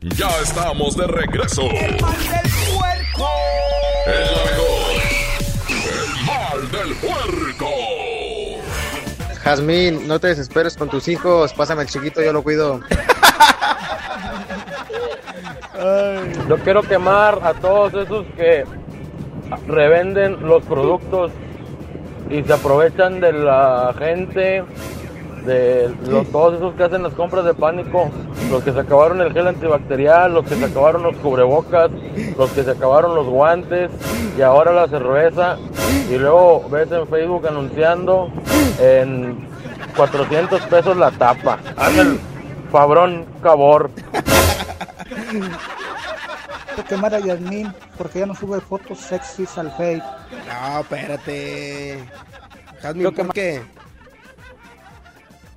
Ya 0.02 0.30
estamos 0.42 0.98
de 0.98 1.08
regreso. 1.08 1.62
El 1.62 2.02
mal 2.02 2.18
del 2.18 2.52
puerco. 2.76 3.30
Es 4.08 4.32
la 4.32 4.44
mejor. 4.52 5.00
El 5.70 6.26
mal 6.26 6.72
del 6.72 6.96
puerco. 6.96 7.70
Jazmín, 9.42 10.06
no 10.06 10.20
te 10.20 10.28
desesperes 10.28 10.76
con 10.76 10.90
tus 10.90 11.08
hijos. 11.08 11.54
Pásame 11.54 11.84
el 11.84 11.88
chiquito, 11.88 12.22
yo 12.22 12.34
lo 12.34 12.44
cuido. 12.44 12.82
Yo 16.48 16.58
quiero 16.58 16.82
quemar 16.82 17.40
a 17.44 17.54
todos 17.54 17.94
esos 17.94 18.26
que 18.36 18.66
revenden 19.68 20.46
los 20.48 20.64
productos 20.64 21.32
y 22.30 22.44
se 22.44 22.54
aprovechan 22.54 23.20
de 23.20 23.32
la 23.34 23.94
gente, 23.98 24.64
de 25.46 25.90
los, 26.08 26.28
todos 26.28 26.56
esos 26.56 26.76
que 26.76 26.84
hacen 26.84 27.02
las 27.02 27.14
compras 27.14 27.46
de 27.46 27.54
pánico, 27.54 28.12
los 28.52 28.64
que 28.64 28.74
se 28.74 28.80
acabaron 28.80 29.22
el 29.22 29.32
gel 29.32 29.48
antibacterial, 29.48 30.34
los 30.34 30.46
que 30.46 30.56
se 30.56 30.66
acabaron 30.66 31.04
los 31.04 31.16
cubrebocas, 31.18 31.90
los 32.38 32.52
que 32.52 32.64
se 32.64 32.72
acabaron 32.72 33.16
los 33.16 33.28
guantes 33.28 33.90
y 34.38 34.42
ahora 34.42 34.74
la 34.74 34.88
cerveza 34.88 35.58
y 36.10 36.18
luego 36.18 36.68
ves 36.70 36.92
en 36.92 37.08
Facebook 37.08 37.48
anunciando 37.48 38.30
en 38.80 39.48
400 39.96 40.62
pesos 40.64 40.98
la 40.98 41.12
tapa. 41.12 41.60
Hazme 41.78 42.02
el 42.02 42.20
fabrón 42.72 43.26
cabor. 43.42 43.90
Quiero 46.76 46.88
quemar 46.88 47.14
a 47.16 47.20
Yasmín 47.20 47.74
porque 47.98 48.20
ya 48.20 48.26
no 48.26 48.36
sube 48.36 48.60
fotos 48.62 49.00
sexys 49.00 49.58
al 49.58 49.72
Face. 49.72 50.02
No, 50.48 50.80
espérate. 50.82 52.00
Creo 52.82 53.14
que 53.14 53.24
¿por 53.26 53.34
qué? 53.34 53.62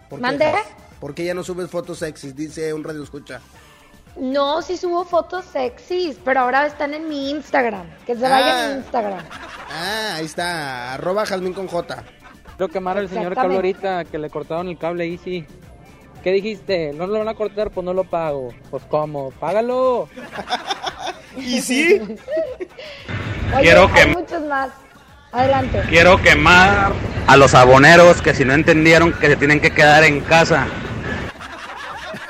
¿Por 0.09 0.19
qué, 0.19 0.23
¿Mande? 0.23 0.51
Jaz? 0.53 0.67
¿Por 1.01 1.15
qué 1.15 1.25
ya 1.25 1.35
no 1.35 1.43
subes 1.43 1.71
fotos 1.71 1.99
sexys? 1.99 2.35
Dice 2.37 2.73
un 2.75 2.85
radio 2.85 3.03
escucha. 3.03 3.41
No, 4.17 4.61
sí 4.61 4.77
subo 4.77 5.05
fotos 5.05 5.45
sexys, 5.47 6.19
pero 6.25 6.41
ahora 6.41 6.67
están 6.67 6.93
en 6.95 7.09
mi 7.09 7.31
Instagram. 7.31 7.87
Que 8.07 8.15
se 8.15 8.23
vayan 8.23 8.49
a 8.49 8.65
Ah. 8.65 8.69
mi 8.69 8.75
Instagram. 8.79 9.21
Ah, 9.71 10.15
ahí 10.17 10.27
está. 10.27 10.95
Arroba 10.95 11.25
Jazmín 11.25 11.55
con 11.55 11.67
J. 11.67 12.05
Quiero 12.57 12.69
quemar 12.73 12.99
al 12.99 13.09
señor 13.09 13.33
que 13.35 13.41
habló 13.41 13.55
ahorita 13.57 14.05
que 14.05 14.19
le 14.19 14.29
cortaron 14.29 14.69
el 14.69 14.77
cable 14.79 15.07
Easy. 15.07 15.47
¿Qué 16.23 16.31
dijiste? 16.33 16.93
¿No 16.95 17.07
lo 17.07 17.19
van 17.19 17.29
a 17.29 17.35
cortar? 17.35 17.71
Pues 17.71 17.85
no 17.85 17.93
lo 17.93 18.05
pago. 18.05 18.53
Pues 18.71 18.83
¿cómo? 18.89 19.31
¡Págalo! 19.41 20.09
¿Y 21.37 21.61
sí? 21.61 22.01
Oye, 23.55 23.63
Quiero 23.63 23.89
hay 23.89 23.93
que- 23.93 24.07
muchos 24.07 24.43
más. 24.43 24.71
Adelante. 25.33 25.83
Quiero 25.89 26.21
quemar 26.21 26.93
a 27.27 27.37
los 27.39 27.55
aboneros 27.55 28.21
que 28.21 28.35
si 28.35 28.45
no 28.45 28.53
entendieron 28.53 29.13
que 29.15 29.29
se 29.29 29.37
tienen 29.37 29.61
que 29.61 29.71
quedar 29.71 30.05
en 30.05 30.21
casa. 30.21 30.67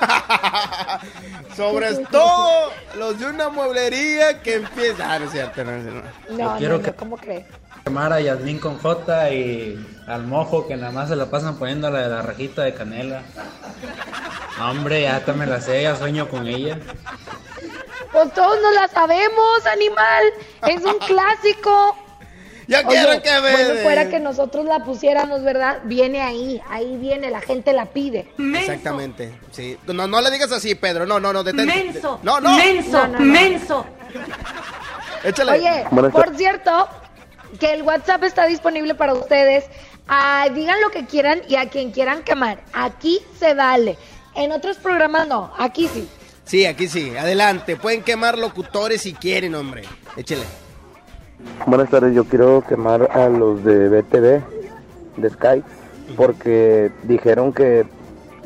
Sobre 1.56 1.94
todo 2.10 2.70
los 2.96 3.18
de 3.18 3.26
una 3.26 3.48
mueblería 3.48 4.40
que 4.40 4.54
empieza. 4.54 5.12
Ah, 5.14 5.18
no 5.18 5.24
es 5.26 5.32
cierto, 5.32 5.64
no, 5.64 5.72
no. 5.78 6.02
No, 6.30 6.56
quiero 6.58 6.76
no, 6.78 6.82
que- 6.82 6.90
no, 6.92 6.96
¿cómo 6.96 7.16
crees? 7.16 7.44
Quemar 7.84 8.12
a 8.12 8.20
Yasmín 8.20 8.58
con 8.58 8.78
J 8.78 9.30
y 9.32 9.86
al 10.06 10.24
mojo 10.26 10.66
que 10.68 10.76
nada 10.76 10.92
más 10.92 11.08
se 11.08 11.16
la 11.16 11.26
pasan 11.26 11.56
poniendo 11.58 11.90
la 11.90 12.02
de 12.02 12.08
la 12.08 12.22
rajita 12.22 12.62
de 12.62 12.74
canela. 12.74 13.22
Hombre, 14.60 15.02
ya 15.02 15.16
hasta 15.16 15.32
me 15.32 15.46
la 15.46 15.60
sé, 15.60 15.82
ya 15.82 15.96
sueño 15.96 16.28
con 16.28 16.46
ella. 16.46 16.78
Pues 18.12 18.32
todos 18.34 18.58
no 18.62 18.70
la 18.72 18.86
sabemos, 18.88 19.66
animal. 19.72 20.24
Es 20.68 20.82
un 20.84 20.98
clásico. 21.06 21.96
Ya 22.68 22.78
Oye, 22.86 22.88
quiero 22.88 23.20
que 23.22 23.30
me 23.40 23.50
Bueno, 23.50 23.74
fuera 23.82 24.08
que 24.08 24.20
nosotros 24.20 24.64
la 24.64 24.84
pusiéramos, 24.84 25.42
¿verdad? 25.42 25.80
Viene 25.82 26.22
ahí, 26.22 26.62
ahí 26.70 26.96
viene, 26.98 27.30
la 27.30 27.40
gente 27.40 27.72
la 27.72 27.86
pide. 27.86 28.32
Exactamente, 28.38 29.36
sí. 29.50 29.76
No, 29.88 30.06
no 30.06 30.20
le 30.20 30.30
digas 30.30 30.52
así, 30.52 30.76
Pedro. 30.76 31.04
No, 31.04 31.18
no, 31.18 31.32
no, 31.32 31.42
detente. 31.42 31.66
Menso, 31.74 32.20
No, 32.22 32.38
no. 32.40 32.56
menso, 32.56 32.92
No, 32.92 33.06
no, 33.08 33.18
no. 33.18 33.24
menso. 33.24 33.84
Échale. 35.24 35.52
Oye, 35.52 35.84
por 36.12 36.36
cierto, 36.36 36.88
que 37.58 37.72
el 37.72 37.82
WhatsApp 37.82 38.24
está 38.24 38.46
disponible 38.46 38.94
para 38.94 39.14
ustedes. 39.14 39.64
Ah, 40.08 40.46
digan 40.54 40.80
lo 40.80 40.90
que 40.90 41.06
quieran 41.06 41.42
y 41.48 41.56
a 41.56 41.68
quien 41.68 41.92
quieran 41.92 42.22
quemar. 42.22 42.62
Aquí 42.72 43.20
se 43.38 43.54
vale. 43.54 43.96
En 44.34 44.52
otros 44.52 44.78
programas 44.78 45.28
no, 45.28 45.52
aquí 45.58 45.88
sí. 45.88 46.08
Sí, 46.44 46.66
aquí 46.66 46.88
sí. 46.88 47.16
Adelante. 47.16 47.76
Pueden 47.76 48.02
quemar 48.02 48.38
locutores 48.38 49.02
si 49.02 49.12
quieren, 49.12 49.54
hombre. 49.54 49.82
Échale. 50.16 50.44
Buenas 51.66 51.90
tardes, 51.90 52.14
yo 52.14 52.24
quiero 52.24 52.64
quemar 52.66 53.10
a 53.10 53.28
los 53.28 53.64
de 53.64 53.88
BTV, 53.88 54.42
de 55.16 55.30
Sky, 55.30 55.62
porque 56.16 56.92
dijeron 57.02 57.52
que 57.52 57.84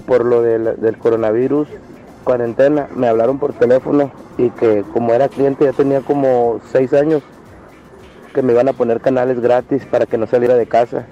por 0.06 0.24
lo 0.24 0.42
del, 0.42 0.80
del 0.80 0.96
coronavirus 0.98 1.68
cuarentena 2.24 2.88
me 2.94 3.08
hablaron 3.08 3.38
por 3.38 3.52
teléfono 3.52 4.10
y 4.38 4.50
que 4.50 4.82
como 4.92 5.12
era 5.12 5.28
cliente 5.28 5.64
ya 5.64 5.72
tenía 5.72 6.00
como 6.00 6.60
seis 6.72 6.92
años 6.92 7.22
que 8.36 8.42
me 8.42 8.52
iban 8.52 8.68
a 8.68 8.74
poner 8.74 9.00
canales 9.00 9.40
gratis 9.40 9.86
para 9.90 10.04
que 10.04 10.18
no 10.18 10.26
saliera 10.26 10.56
de 10.56 10.66
casa. 10.66 11.06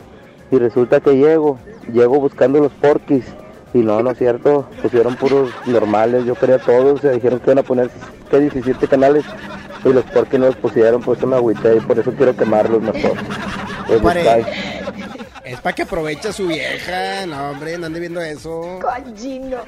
Y 0.51 0.59
resulta 0.59 1.01
que 1.01 1.17
llego, 1.17 1.59
llego 1.91 2.21
buscando 2.21 2.61
los 2.61 2.73
porquis 2.73 3.25
y 3.73 3.79
no, 3.79 4.03
no 4.03 4.11
es 4.11 4.19
cierto, 4.19 4.69
pusieron 4.83 5.17
puros 5.17 5.51
normales, 5.65 6.27
yo 6.27 6.35
quería 6.35 6.59
todos, 6.59 7.01
se 7.01 7.13
dijeron 7.13 7.41
que 7.41 7.47
iban 7.47 7.61
a 7.61 7.63
poner 7.63 7.91
que 8.31 8.41
17 8.41 8.87
canales 8.89 9.25
y 9.87 9.93
los 9.95 10.05
porquis 10.05 10.39
no 10.39 10.47
los 10.47 10.57
pusieron, 10.57 11.01
por 11.01 11.17
eso 11.17 11.27
me 11.27 11.37
agüité 11.37 11.77
y 11.79 11.81
por 11.81 11.99
eso 11.99 12.13
quiero 12.13 12.37
quemarlos 12.37 12.83
mejor. 12.83 13.17
Pues. 13.87 14.47
Es 15.45 15.61
para 15.61 15.75
que 15.75 15.83
aproveche 15.83 16.29
a 16.29 16.33
su 16.33 16.47
vieja. 16.47 17.27
No, 17.27 17.51
hombre, 17.51 17.77
no 17.77 17.87
ande 17.87 18.01
viendo 18.01 18.21
eso. 18.21 18.81
Cochino. 18.81 19.59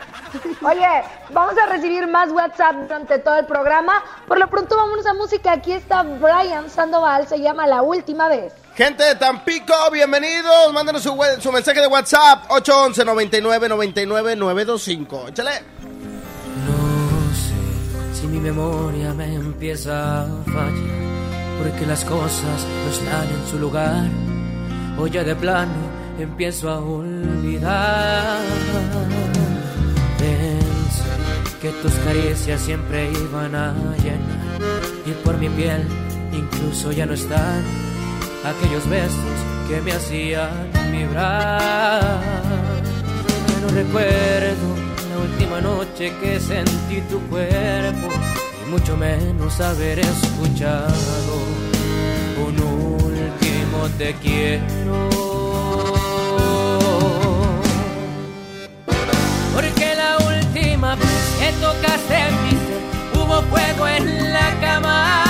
Oye, 0.63 0.87
vamos 1.31 1.55
a 1.59 1.67
recibir 1.67 2.07
más 2.07 2.31
WhatsApp 2.31 2.77
durante 2.77 3.19
todo 3.19 3.37
el 3.37 3.45
programa. 3.45 4.03
Por 4.27 4.39
lo 4.39 4.49
pronto, 4.49 4.75
vámonos 4.75 5.05
a 5.05 5.13
música. 5.13 5.53
Aquí 5.53 5.73
está 5.73 6.03
Brian 6.03 6.71
Sandoval. 6.71 7.29
Se 7.29 7.39
llama 7.39 7.67
La 7.67 7.83
Última 7.83 8.27
Vez. 8.29 8.55
Gente 8.75 9.05
de 9.05 9.17
Tampico, 9.17 9.75
bienvenidos. 9.93 10.73
Mándanos 10.73 11.03
su, 11.03 11.15
mensaje 11.53 11.81
de 11.81 11.87
WhatsApp 11.87 12.45
811 12.49 13.05
99 13.05 13.69
99 13.69 14.37
925. 14.37 15.29
Échale. 15.29 15.51
Si 18.15 18.27
mi 18.27 18.39
memoria 18.39 19.13
me 19.13 19.35
empieza 19.35 20.23
a 20.23 20.27
fallar, 20.45 21.63
porque 21.63 21.85
las 21.87 22.03
cosas 22.07 22.65
no 22.85 22.91
están 22.91 23.29
en 23.29 23.47
su 23.51 23.59
lugar, 23.59 24.05
o 24.99 25.07
ya 25.07 25.25
de 25.25 25.35
plano 25.35 25.73
empiezo 26.19 26.71
a 26.71 26.79
olvidar. 26.81 28.39
Pensé 30.19 31.05
que 31.61 31.71
tus 31.83 31.93
caricias 32.05 32.61
siempre 32.61 33.11
iban 33.11 33.55
a 33.55 33.75
llenar, 34.03 34.61
y 35.05 35.11
por 35.25 35.37
mi 35.39 35.49
piel 35.49 35.83
incluso 36.33 36.93
ya 36.93 37.07
no 37.07 37.15
están 37.15 37.63
aquellos 38.45 38.89
besos 38.89 39.37
que 39.69 39.81
me 39.81 39.93
hacían 39.93 40.71
vibrar. 40.93 42.21
Ya 43.49 43.61
no 43.61 43.69
recuerdo 43.69 44.77
la 45.11 45.19
última 45.19 45.61
noche 45.61 46.13
que 46.21 46.39
sentí 46.41 47.01
tu 47.11 47.21
cuerpo 47.29 48.09
y 48.65 48.71
mucho 48.71 48.97
menos 48.97 49.61
haber 49.61 49.99
escuchado 49.99 50.97
último 53.77 53.89
te 53.99 54.15
quiero. 54.15 55.09
Porque 59.55 59.95
la 59.95 60.17
última 60.19 60.95
vez 60.95 61.37
que 61.39 61.53
tocaste 61.61 62.31
mi 62.43 62.51
ser 62.51 62.83
hubo 63.15 63.43
fuego 63.43 63.89
en 63.89 64.33
la 64.33 64.61
cama. 64.61 65.26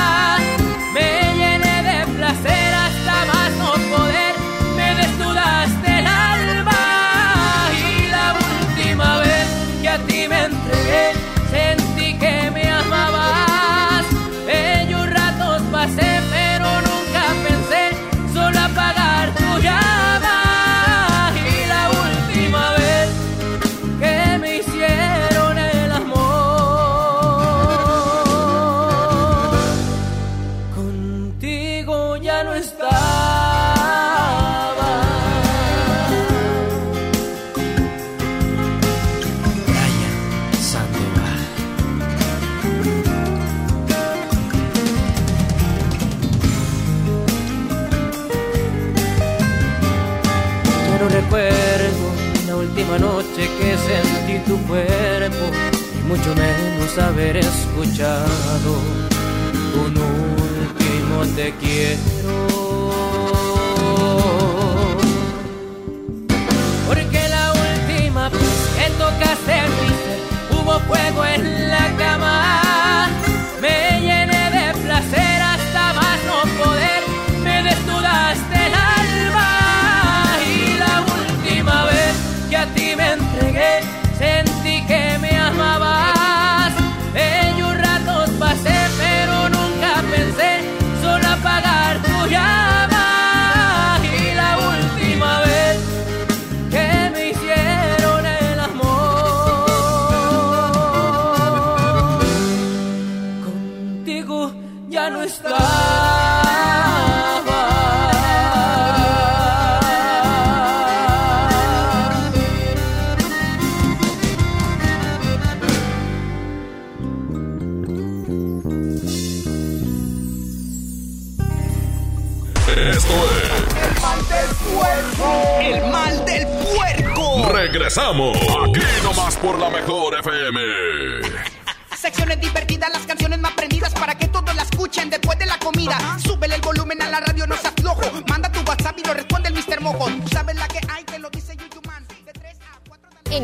Secciones 132.37 132.41
divertidas, 132.41 132.91
las 132.93 133.07
canciones 133.07 133.39
más 133.39 133.53
prendidas 133.53 133.93
para 133.95 134.15
que 134.15 134.29
todos 134.29 134.55
la 134.55 134.63
escuchen 134.63 135.09
después 135.09 135.39
de 135.39 135.47
la 135.47 135.59
comida. 135.59 135.97
Súbele 136.19 136.57
el 136.57 136.61
volumen 136.61 137.01
a 137.03 137.09
la 137.09 137.21
radio, 137.21 137.47
no 137.47 137.57
se 137.57 137.69
aflojo. 137.69 138.03
Manda 138.29 138.51
tu 138.51 138.61
WhatsApp 138.61 138.99
y 138.99 139.07
lo 139.07 139.15
responde 139.15 139.46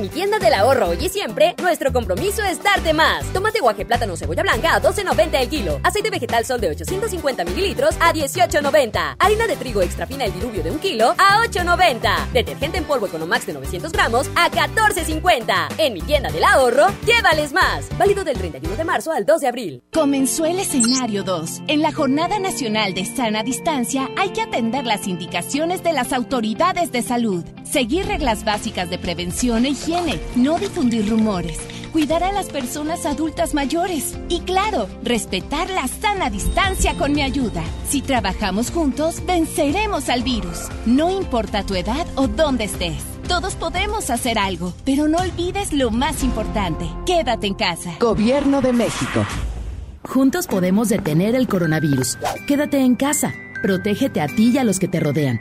mi 0.03 0.09
tienda 0.09 0.41
del 0.41 0.53
ahorro 0.53 0.89
hoy 0.89 0.99
y 1.01 1.09
siempre, 1.09 1.55
nuestro 1.63 1.93
compromiso 1.93 2.43
es 2.43 2.61
darte 2.61 2.93
más. 2.93 3.25
Tomate 3.33 3.61
guaje, 3.61 3.87
plátano, 3.87 4.17
cebolla 4.17 4.43
blanca 4.43 4.75
a 4.75 4.83
12.90 4.83 5.41
el 5.41 5.49
kilo. 5.49 5.79
Aceite 5.85 6.11
vegetal 6.11 6.45
sol 6.45 6.61
de 6.61 6.71
850 6.71 7.45
mililitros 7.45 7.95
a 8.01 8.13
18.90. 8.13 9.15
Harina 9.21 9.47
de 9.47 9.55
trigo 9.55 9.81
extra 9.81 10.05
fina 10.05 10.25
el 10.25 10.33
diluvio 10.33 10.65
de 10.65 10.73
un 10.73 10.81
kilo 10.81 11.15
a 11.19 11.47
8.90. 11.47 12.33
Detergente 12.33 12.79
en 12.79 12.85
polvo 12.85 13.07
Economax 13.07 13.47
de 13.47 13.53
900 13.53 13.93
gramos 13.93 14.29
a 14.35 14.51
14.50. 14.51 15.69
En 15.79 15.95
mi 15.95 16.01
tienda 16.01 16.33
del 16.33 16.43
ahorro, 16.43 16.89
llévales 17.07 17.53
más. 17.53 17.87
Válido 17.97 18.25
del 18.25 18.39
31 18.39 18.75
de 18.75 18.85
marzo 18.85 19.13
al 19.13 19.25
2 19.25 19.41
de 19.41 19.47
abril. 19.47 19.85
Comenzó 19.93 20.47
el 20.47 20.59
escenario 20.59 21.23
2. 21.23 21.63
En 21.69 21.81
la 21.81 21.93
Jornada 21.93 22.41
Nacional 22.41 22.93
de 22.95 23.05
Sana 23.05 23.45
Distancia 23.45 24.11
hay 24.17 24.31
que 24.31 24.43
atender 24.43 24.85
las 24.85 25.07
indicaciones 25.07 25.85
de 25.85 25.93
las 25.93 26.13
autoridades 26.13 26.91
de 26.91 27.03
salud, 27.03 27.45
seguir 27.63 28.07
reglas 28.07 28.45
básicas 28.45 28.91
de 28.91 28.99
prevención 28.99 29.65
e 29.65 29.69
higiene, 29.69 29.92
no 30.37 30.59
difundir 30.59 31.09
rumores, 31.09 31.59
cuidar 31.93 32.25
a 32.25 32.33
las 32.33 32.49
personas 32.49 33.05
adultas 33.05 33.53
mayores 33.53 34.17
y 34.29 34.41
claro, 34.41 34.89
respetar 35.03 35.69
la 35.71 35.87
sana 35.87 36.31
distancia 36.31 36.95
con 36.95 37.13
mi 37.13 37.23
ayuda. 37.23 37.63
Si 37.89 38.01
trabajamos 38.01 38.71
juntos, 38.71 39.23
venceremos 39.27 40.09
al 40.09 40.23
virus. 40.23 40.69
No 40.87 41.11
importa 41.11 41.65
tu 41.65 41.75
edad 41.75 42.07
o 42.15 42.27
dónde 42.27 42.65
estés. 42.65 43.03
Todos 43.29 43.55
podemos 43.55 44.11
hacer 44.11 44.39
algo, 44.39 44.73
pero 44.85 45.09
no 45.09 45.19
olvides 45.19 45.73
lo 45.73 45.91
más 45.91 46.23
importante. 46.25 46.87
Quédate 47.07 47.47
en 47.47 47.55
casa. 47.55 47.97
Gobierno 48.01 48.63
de 48.63 48.73
México. 48.73 49.27
Juntos 50.03 50.47
podemos 50.47 50.89
detener 50.89 51.35
el 51.35 51.47
coronavirus. 51.47 52.19
Quédate 52.47 52.81
en 52.81 52.97
casa. 52.97 53.33
Protégete 53.63 54.21
a 54.21 54.27
ti 54.27 54.53
y 54.55 54.59
a 54.59 54.65
los 54.65 54.79
que 54.79 54.89
te 54.89 55.01
rodean. 55.01 55.41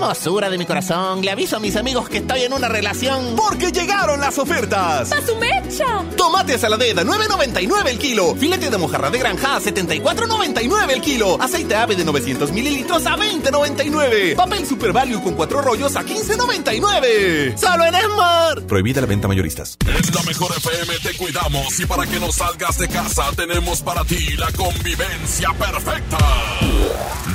Hermosura 0.00 0.48
de 0.48 0.56
mi 0.56 0.64
corazón, 0.64 1.20
le 1.20 1.30
aviso 1.30 1.56
a 1.56 1.60
mis 1.60 1.76
amigos 1.76 2.08
que 2.08 2.18
estoy 2.18 2.40
en 2.40 2.54
una 2.54 2.70
relación. 2.70 3.36
Porque 3.36 3.70
llegaron 3.70 4.18
las 4.18 4.38
ofertas. 4.38 5.12
¡A 5.12 5.20
su 5.20 5.36
mecha! 5.36 6.02
Tomate 6.16 6.56
saladera, 6.56 7.02
9.99 7.02 7.86
el 7.86 7.98
kilo. 7.98 8.34
Filete 8.34 8.70
de 8.70 8.78
mojarra 8.78 9.10
de 9.10 9.18
granja, 9.18 9.56
a 9.56 9.60
74.99 9.60 10.90
el 10.90 11.02
kilo. 11.02 11.36
Aceite 11.38 11.76
ave 11.76 11.96
de 11.96 12.06
900 12.06 12.50
mililitros 12.50 13.04
a 13.04 13.18
20.99. 13.18 14.36
Papel 14.36 14.66
Super 14.66 14.94
Value 14.94 15.22
con 15.22 15.34
cuatro 15.34 15.60
rollos 15.60 15.94
a 15.96 16.02
15.99. 16.02 17.58
¡Solo 17.58 17.84
en 17.84 17.94
Esmar! 17.94 18.62
Prohibida 18.62 19.02
la 19.02 19.06
venta 19.06 19.28
mayoristas. 19.28 19.76
En 19.84 20.14
la 20.14 20.22
mejor 20.22 20.50
FM 20.56 20.98
te 21.02 21.14
cuidamos 21.18 21.78
y 21.78 21.84
para 21.84 22.06
que 22.06 22.18
no 22.18 22.32
salgas 22.32 22.78
de 22.78 22.88
casa 22.88 23.24
tenemos 23.36 23.82
para 23.82 24.02
ti 24.06 24.30
la 24.38 24.50
convivencia 24.52 25.52
perfecta. 25.58 26.16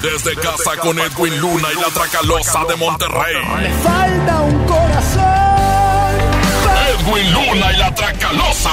Desde 0.01 0.36
casa 0.36 0.78
con 0.82 0.99
Edwin 0.99 1.39
Luna 1.39 1.67
y 1.71 1.82
la 1.82 1.88
Tracalosa 1.88 2.55
de 2.63 2.76
Monterrey. 2.78 3.36
Me 3.62 3.70
falta 3.84 4.41
un 4.41 4.65
corazón. 4.65 5.24
Edwin 6.88 7.34
Luna 7.34 7.72
y 7.74 7.78
la 7.78 7.94
Tracalosa. 7.94 8.72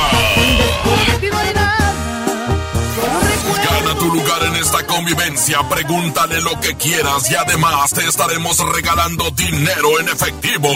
Gana 3.64 3.94
tu 3.98 4.14
lugar 4.14 4.42
en 4.44 4.54
esta 4.56 4.86
convivencia, 4.86 5.68
pregúntale 5.68 6.40
lo 6.42 6.60
que 6.60 6.76
quieras 6.76 7.28
y 7.30 7.34
además 7.34 7.90
te 7.90 8.06
estaremos 8.06 8.58
regalando 8.72 9.30
dinero 9.32 9.98
en 9.98 10.08
efectivo. 10.08 10.68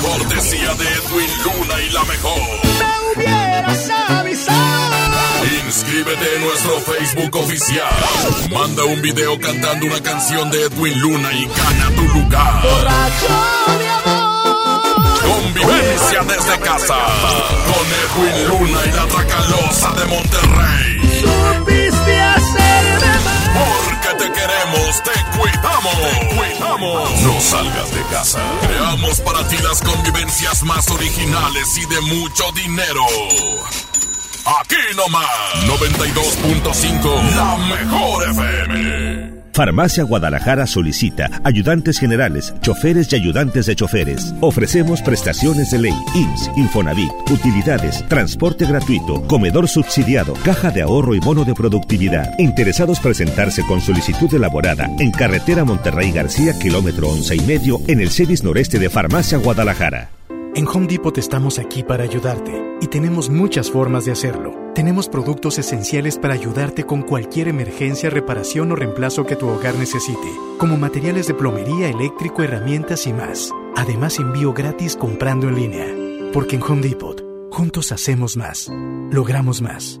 Cortesía 0.00 0.72
de 0.74 0.84
Edwin 0.84 1.30
Luna 1.42 1.80
y 1.80 1.90
la 1.90 2.04
mejor. 2.04 2.40
Me 3.16 3.58
avisado. 3.58 4.25
Inscríbete 5.66 6.36
en 6.36 6.42
nuestro 6.42 6.80
Facebook 6.80 7.36
oficial. 7.42 7.90
Manda 8.52 8.84
un 8.84 9.02
video 9.02 9.36
cantando 9.40 9.86
una 9.86 10.00
canción 10.00 10.48
de 10.48 10.62
Edwin 10.62 11.00
Luna 11.00 11.32
y 11.32 11.44
gana 11.44 11.90
tu 11.96 12.02
lugar. 12.02 12.62
Borracho 12.62 13.26
amor. 13.66 15.18
Convivencia 15.22 16.22
desde 16.22 16.60
casa. 16.60 16.94
Con 17.66 18.22
Edwin 18.22 18.48
Luna 18.48 18.78
y 18.86 18.92
la 18.92 19.06
Tracalosa 19.06 19.92
de 19.94 20.04
Monterrey. 20.04 21.22
Supiste 21.22 22.20
hacerme 22.20 23.18
Porque 23.58 24.24
te 24.24 24.32
queremos, 24.32 25.02
te 25.02 25.36
cuidamos. 25.36 25.96
Te 26.00 26.36
cuidamos. 26.36 27.20
No 27.22 27.40
salgas 27.40 27.92
de 27.92 28.02
casa. 28.12 28.38
Creamos 28.68 29.20
para 29.20 29.48
ti 29.48 29.56
las 29.64 29.82
convivencias 29.82 30.62
más 30.62 30.88
originales 30.92 31.76
y 31.76 31.86
de 31.86 32.00
mucho 32.02 32.52
dinero. 32.52 33.02
Aquí 34.46 34.76
nomás, 34.96 35.26
92.5, 35.66 37.34
la 37.34 37.56
mejor 37.66 38.30
FM. 38.30 39.36
Farmacia 39.52 40.04
Guadalajara 40.04 40.68
solicita 40.68 41.28
ayudantes 41.42 41.98
generales, 41.98 42.54
choferes 42.60 43.12
y 43.12 43.16
ayudantes 43.16 43.66
de 43.66 43.74
choferes. 43.74 44.32
Ofrecemos 44.40 45.02
prestaciones 45.02 45.72
de 45.72 45.80
ley, 45.80 45.94
IMSS, 46.14 46.50
Infonavit, 46.56 47.10
utilidades, 47.28 48.06
transporte 48.06 48.66
gratuito, 48.66 49.26
comedor 49.26 49.66
subsidiado, 49.66 50.34
caja 50.44 50.70
de 50.70 50.82
ahorro 50.82 51.16
y 51.16 51.18
bono 51.18 51.44
de 51.44 51.54
productividad. 51.54 52.38
Interesados 52.38 53.00
presentarse 53.00 53.66
con 53.66 53.80
solicitud 53.80 54.32
elaborada 54.32 54.88
en 55.00 55.10
carretera 55.10 55.64
Monterrey 55.64 56.12
García, 56.12 56.56
kilómetro 56.56 57.08
once 57.08 57.34
y 57.34 57.40
medio, 57.40 57.80
en 57.88 58.00
el 58.00 58.10
CEDIS 58.10 58.44
noreste 58.44 58.78
de 58.78 58.90
Farmacia 58.90 59.38
Guadalajara. 59.38 60.15
En 60.56 60.66
Home 60.66 60.86
Depot 60.86 61.18
estamos 61.18 61.58
aquí 61.58 61.82
para 61.82 62.04
ayudarte 62.04 62.78
y 62.80 62.86
tenemos 62.86 63.28
muchas 63.28 63.70
formas 63.70 64.06
de 64.06 64.12
hacerlo. 64.12 64.54
Tenemos 64.74 65.06
productos 65.06 65.58
esenciales 65.58 66.16
para 66.16 66.32
ayudarte 66.32 66.84
con 66.84 67.02
cualquier 67.02 67.48
emergencia, 67.48 68.08
reparación 68.08 68.72
o 68.72 68.74
reemplazo 68.74 69.26
que 69.26 69.36
tu 69.36 69.50
hogar 69.50 69.74
necesite, 69.74 70.30
como 70.56 70.78
materiales 70.78 71.26
de 71.26 71.34
plomería, 71.34 71.90
eléctrico, 71.90 72.42
herramientas 72.42 73.06
y 73.06 73.12
más. 73.12 73.52
Además, 73.76 74.18
envío 74.18 74.54
gratis 74.54 74.96
comprando 74.96 75.46
en 75.46 75.56
línea. 75.56 75.94
Porque 76.32 76.56
en 76.56 76.62
Home 76.62 76.80
Depot, 76.80 77.22
juntos 77.50 77.92
hacemos 77.92 78.38
más, 78.38 78.72
logramos 79.10 79.60
más. 79.60 80.00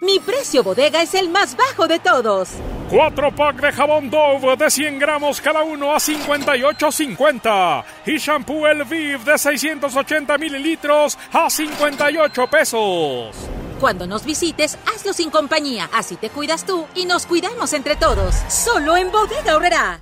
Mi 0.00 0.20
precio 0.20 0.62
bodega 0.62 1.02
es 1.02 1.14
el 1.14 1.28
más 1.28 1.56
bajo 1.56 1.88
de 1.88 1.98
todos. 1.98 2.50
Cuatro 2.88 3.34
pack 3.34 3.60
de 3.60 3.72
jabón 3.72 4.08
Dove 4.08 4.56
de 4.56 4.70
100 4.70 4.98
gramos 4.98 5.40
cada 5.40 5.62
uno 5.62 5.92
a 5.92 5.96
58.50. 5.96 7.84
Y 8.06 8.18
shampoo 8.18 8.68
El 8.68 8.84
Viv 8.84 9.24
de 9.24 9.36
680 9.36 10.38
mililitros 10.38 11.18
a 11.32 11.50
58 11.50 12.46
pesos. 12.46 13.34
Cuando 13.80 14.06
nos 14.06 14.24
visites, 14.24 14.78
hazlo 14.86 15.12
sin 15.12 15.30
compañía. 15.30 15.90
Así 15.92 16.14
te 16.16 16.30
cuidas 16.30 16.64
tú 16.64 16.86
y 16.94 17.04
nos 17.04 17.26
cuidamos 17.26 17.72
entre 17.72 17.96
todos. 17.96 18.36
Solo 18.48 18.96
en 18.96 19.10
Bodega 19.10 19.56
Horrera. 19.56 20.00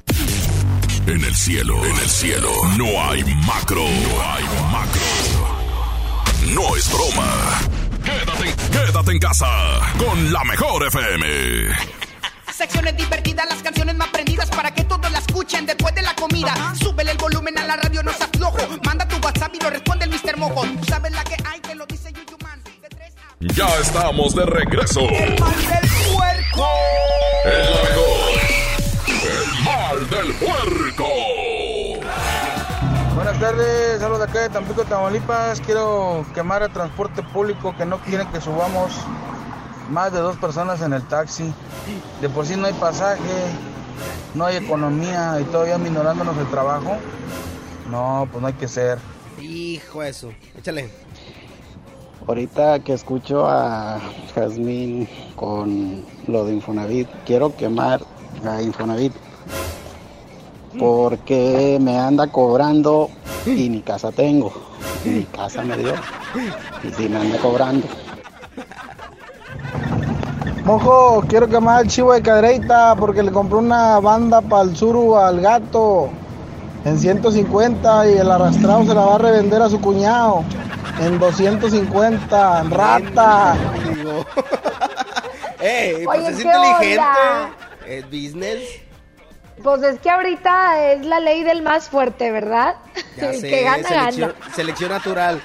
En 1.07 1.25
el 1.25 1.35
cielo, 1.35 1.83
en 1.85 1.97
el 1.97 2.09
cielo, 2.09 2.51
no 2.77 2.85
hay 3.03 3.25
macro, 3.47 3.83
no 3.83 4.23
hay 4.23 4.45
macro. 4.71 5.01
No 6.55 6.77
es 6.77 6.93
broma. 6.93 7.61
Quédate, 8.37 8.55
quédate 8.70 9.12
en 9.12 9.18
casa 9.18 9.46
con 9.99 10.33
la 10.33 10.44
mejor 10.44 10.87
FM. 10.87 11.27
Secciones 12.53 12.96
divertidas, 12.96 13.46
las 13.49 13.62
canciones 13.62 13.94
más 13.96 14.09
prendidas 14.09 14.51
para 14.51 14.75
que 14.75 14.85
todos 14.85 15.11
la 15.11 15.18
escuchen 15.18 15.64
después 15.66 15.94
de 15.94 16.03
la 16.03 16.14
comida. 16.14 16.75
Súbele 16.79 17.12
el 17.12 17.18
volumen 17.18 17.57
a 17.59 17.64
la 17.64 17.77
radio, 17.77 18.03
no 18.03 18.12
se 18.12 18.25
aflojo. 18.25 18.59
Manda 18.85 19.07
tu 19.09 19.16
WhatsApp 19.25 19.55
y 19.55 19.62
lo 19.62 19.70
responde 19.70 20.05
el 20.05 20.11
Mr. 20.11 20.37
Mojo. 20.37 20.62
Tú 20.66 20.85
sabes 20.85 21.12
la 21.12 21.25
que 21.25 21.37
hay, 21.44 21.61
que 21.61 21.75
lo 21.75 21.87
dice 21.87 22.12
Yuyu 22.12 22.37
Man. 22.42 22.62
Ya 23.40 23.68
estamos 23.81 24.35
de 24.35 24.44
regreso. 24.46 25.01
El 25.01 25.38
mal 25.40 25.55
del 25.55 25.90
puerco. 26.14 26.68
El 27.44 27.70
la 27.70 27.83
mejor. 27.83 28.37
El 29.22 29.64
mal 29.64 30.11
del 30.11 30.33
puerco. 30.35 31.36
Buenas 33.17 33.41
tardes, 33.41 33.99
saludos 33.99 34.19
de 34.19 34.25
acá 34.27 34.41
de 34.43 34.51
Tampico, 34.51 34.85
Tamaulipas. 34.85 35.63
Quiero 35.63 36.27
quemar 36.35 36.63
el 36.63 36.71
transporte 36.71 37.23
público 37.23 37.75
que 37.75 37.87
no 37.87 37.97
quieren 38.01 38.31
que 38.31 38.43
subamos 38.43 38.93
más 39.89 40.13
de 40.13 40.19
dos 40.19 40.37
personas 40.37 40.83
en 40.83 40.93
el 40.93 41.03
taxi. 41.09 41.51
De 42.21 42.29
por 42.29 42.45
sí 42.45 42.57
no 42.57 42.67
hay 42.67 42.75
pasaje, 42.75 43.23
no 44.35 44.45
hay 44.45 44.57
economía 44.57 45.41
y 45.41 45.45
todavía 45.45 45.79
minorándonos 45.79 46.37
el 46.37 46.47
trabajo. 46.51 46.99
No, 47.91 48.29
pues 48.31 48.43
no 48.43 48.49
hay 48.49 48.53
que 48.53 48.69
ser. 48.69 48.99
Hijo 49.41 50.03
eso, 50.03 50.29
échale. 50.55 50.91
Ahorita 52.29 52.81
que 52.81 52.93
escucho 52.93 53.49
a 53.49 53.99
Jazmín 54.35 55.09
con 55.37 56.05
lo 56.27 56.45
de 56.45 56.53
Infonavit, 56.53 57.09
quiero 57.25 57.57
quemar 57.57 58.03
a 58.45 58.61
Infonavit 58.61 59.15
porque 60.79 61.79
me 61.81 61.99
anda 61.99 62.27
cobrando 62.29 63.11
y 63.47 63.69
ni 63.69 63.81
casa 63.81 64.12
tengo, 64.12 64.53
ni 65.05 65.23
casa 65.25 65.62
me 65.62 65.77
dio 65.77 65.95
y 66.83 66.91
sí 66.93 67.09
me 67.09 67.19
anda 67.19 67.39
cobrando. 67.39 67.87
Mojo, 70.65 71.25
quiero 71.29 71.49
quemar 71.49 71.79
al 71.81 71.87
chivo 71.87 72.12
de 72.12 72.23
cadreita 72.23 72.97
porque 72.97 73.23
le 73.23 73.31
compré 73.31 73.59
una 73.59 74.01
banda 74.01 74.41
para 74.41 74.62
el 74.65 74.77
suru 74.77 75.17
al 75.17 75.41
gato 75.41 76.11
en 76.85 76.99
150 76.99 78.11
y 78.11 78.15
el 78.15 78.31
arrastrado 78.31 78.85
se 78.85 78.95
la 78.95 79.01
va 79.03 79.15
a 79.15 79.19
revender 79.19 79.62
a 79.62 79.69
su 79.69 79.81
cuñado 79.81 80.43
en 81.01 81.19
250. 81.21 82.65
¡Rata! 82.65 83.55
¡Ey! 85.61 86.05
Pues 86.05 86.19
Oye, 86.19 86.29
es 86.29 86.37
¿qué 86.37 86.43
inteligente. 86.43 86.99
onda? 86.99 87.51
Es 87.87 88.05
business. 88.07 88.61
Pues 89.62 89.83
es 89.83 89.99
que 90.01 90.11
ahorita 90.11 90.92
es 90.92 91.07
la 91.07 91.19
ley 91.19 91.42
del 91.42 91.62
más 91.62 91.88
fuerte, 91.88 92.31
¿verdad? 92.31 92.77
Ya 93.16 93.31
El 93.31 93.40
sé, 93.40 93.49
que 93.49 93.62
gana, 93.62 93.88
selección, 93.88 94.35
gana. 94.38 94.55
selección 94.55 94.90
natural. 94.90 95.42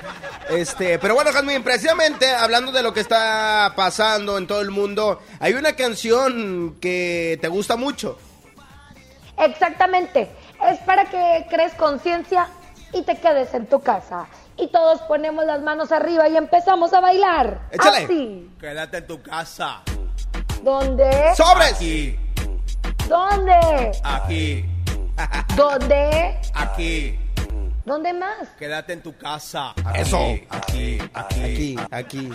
Este, 0.49 0.99
pero 0.99 1.15
bueno, 1.15 1.31
Jazmín, 1.31 1.63
precisamente 1.63 2.27
hablando 2.33 2.71
de 2.73 2.83
lo 2.83 2.93
que 2.93 2.99
está 2.99 3.71
pasando 3.75 4.37
en 4.37 4.47
todo 4.47 4.61
el 4.61 4.69
mundo, 4.69 5.21
hay 5.39 5.53
una 5.53 5.73
canción 5.75 6.77
que 6.81 7.39
te 7.41 7.47
gusta 7.47 7.77
mucho. 7.77 8.17
Exactamente. 9.37 10.29
Es 10.69 10.79
para 10.79 11.05
que 11.05 11.47
crees 11.49 11.73
conciencia 11.73 12.47
y 12.93 13.03
te 13.03 13.17
quedes 13.17 13.53
en 13.53 13.65
tu 13.67 13.79
casa. 13.81 14.27
Y 14.57 14.67
todos 14.67 15.01
ponemos 15.03 15.45
las 15.45 15.61
manos 15.61 15.91
arriba 15.91 16.27
y 16.27 16.37
empezamos 16.37 16.93
a 16.93 16.99
bailar. 16.99 17.61
Échale. 17.71 18.03
Así. 18.05 18.49
Quédate 18.59 18.97
en 18.97 19.07
tu 19.07 19.21
casa. 19.23 19.81
¿Dónde? 20.61 21.09
¡Sobres! 21.35 21.73
Aquí. 21.73 22.19
¿Dónde? 23.07 23.91
Aquí. 24.03 24.65
¿Dónde? 25.55 26.39
Aquí. 26.53 27.19
¿Dónde 27.85 28.13
más? 28.13 28.49
Quédate 28.59 28.93
en 28.93 29.01
tu 29.01 29.17
casa. 29.17 29.73
Eso. 29.95 30.17
Aquí, 30.17 30.47
aquí, 30.49 30.99
aquí, 31.13 31.75
aquí. 31.91 32.29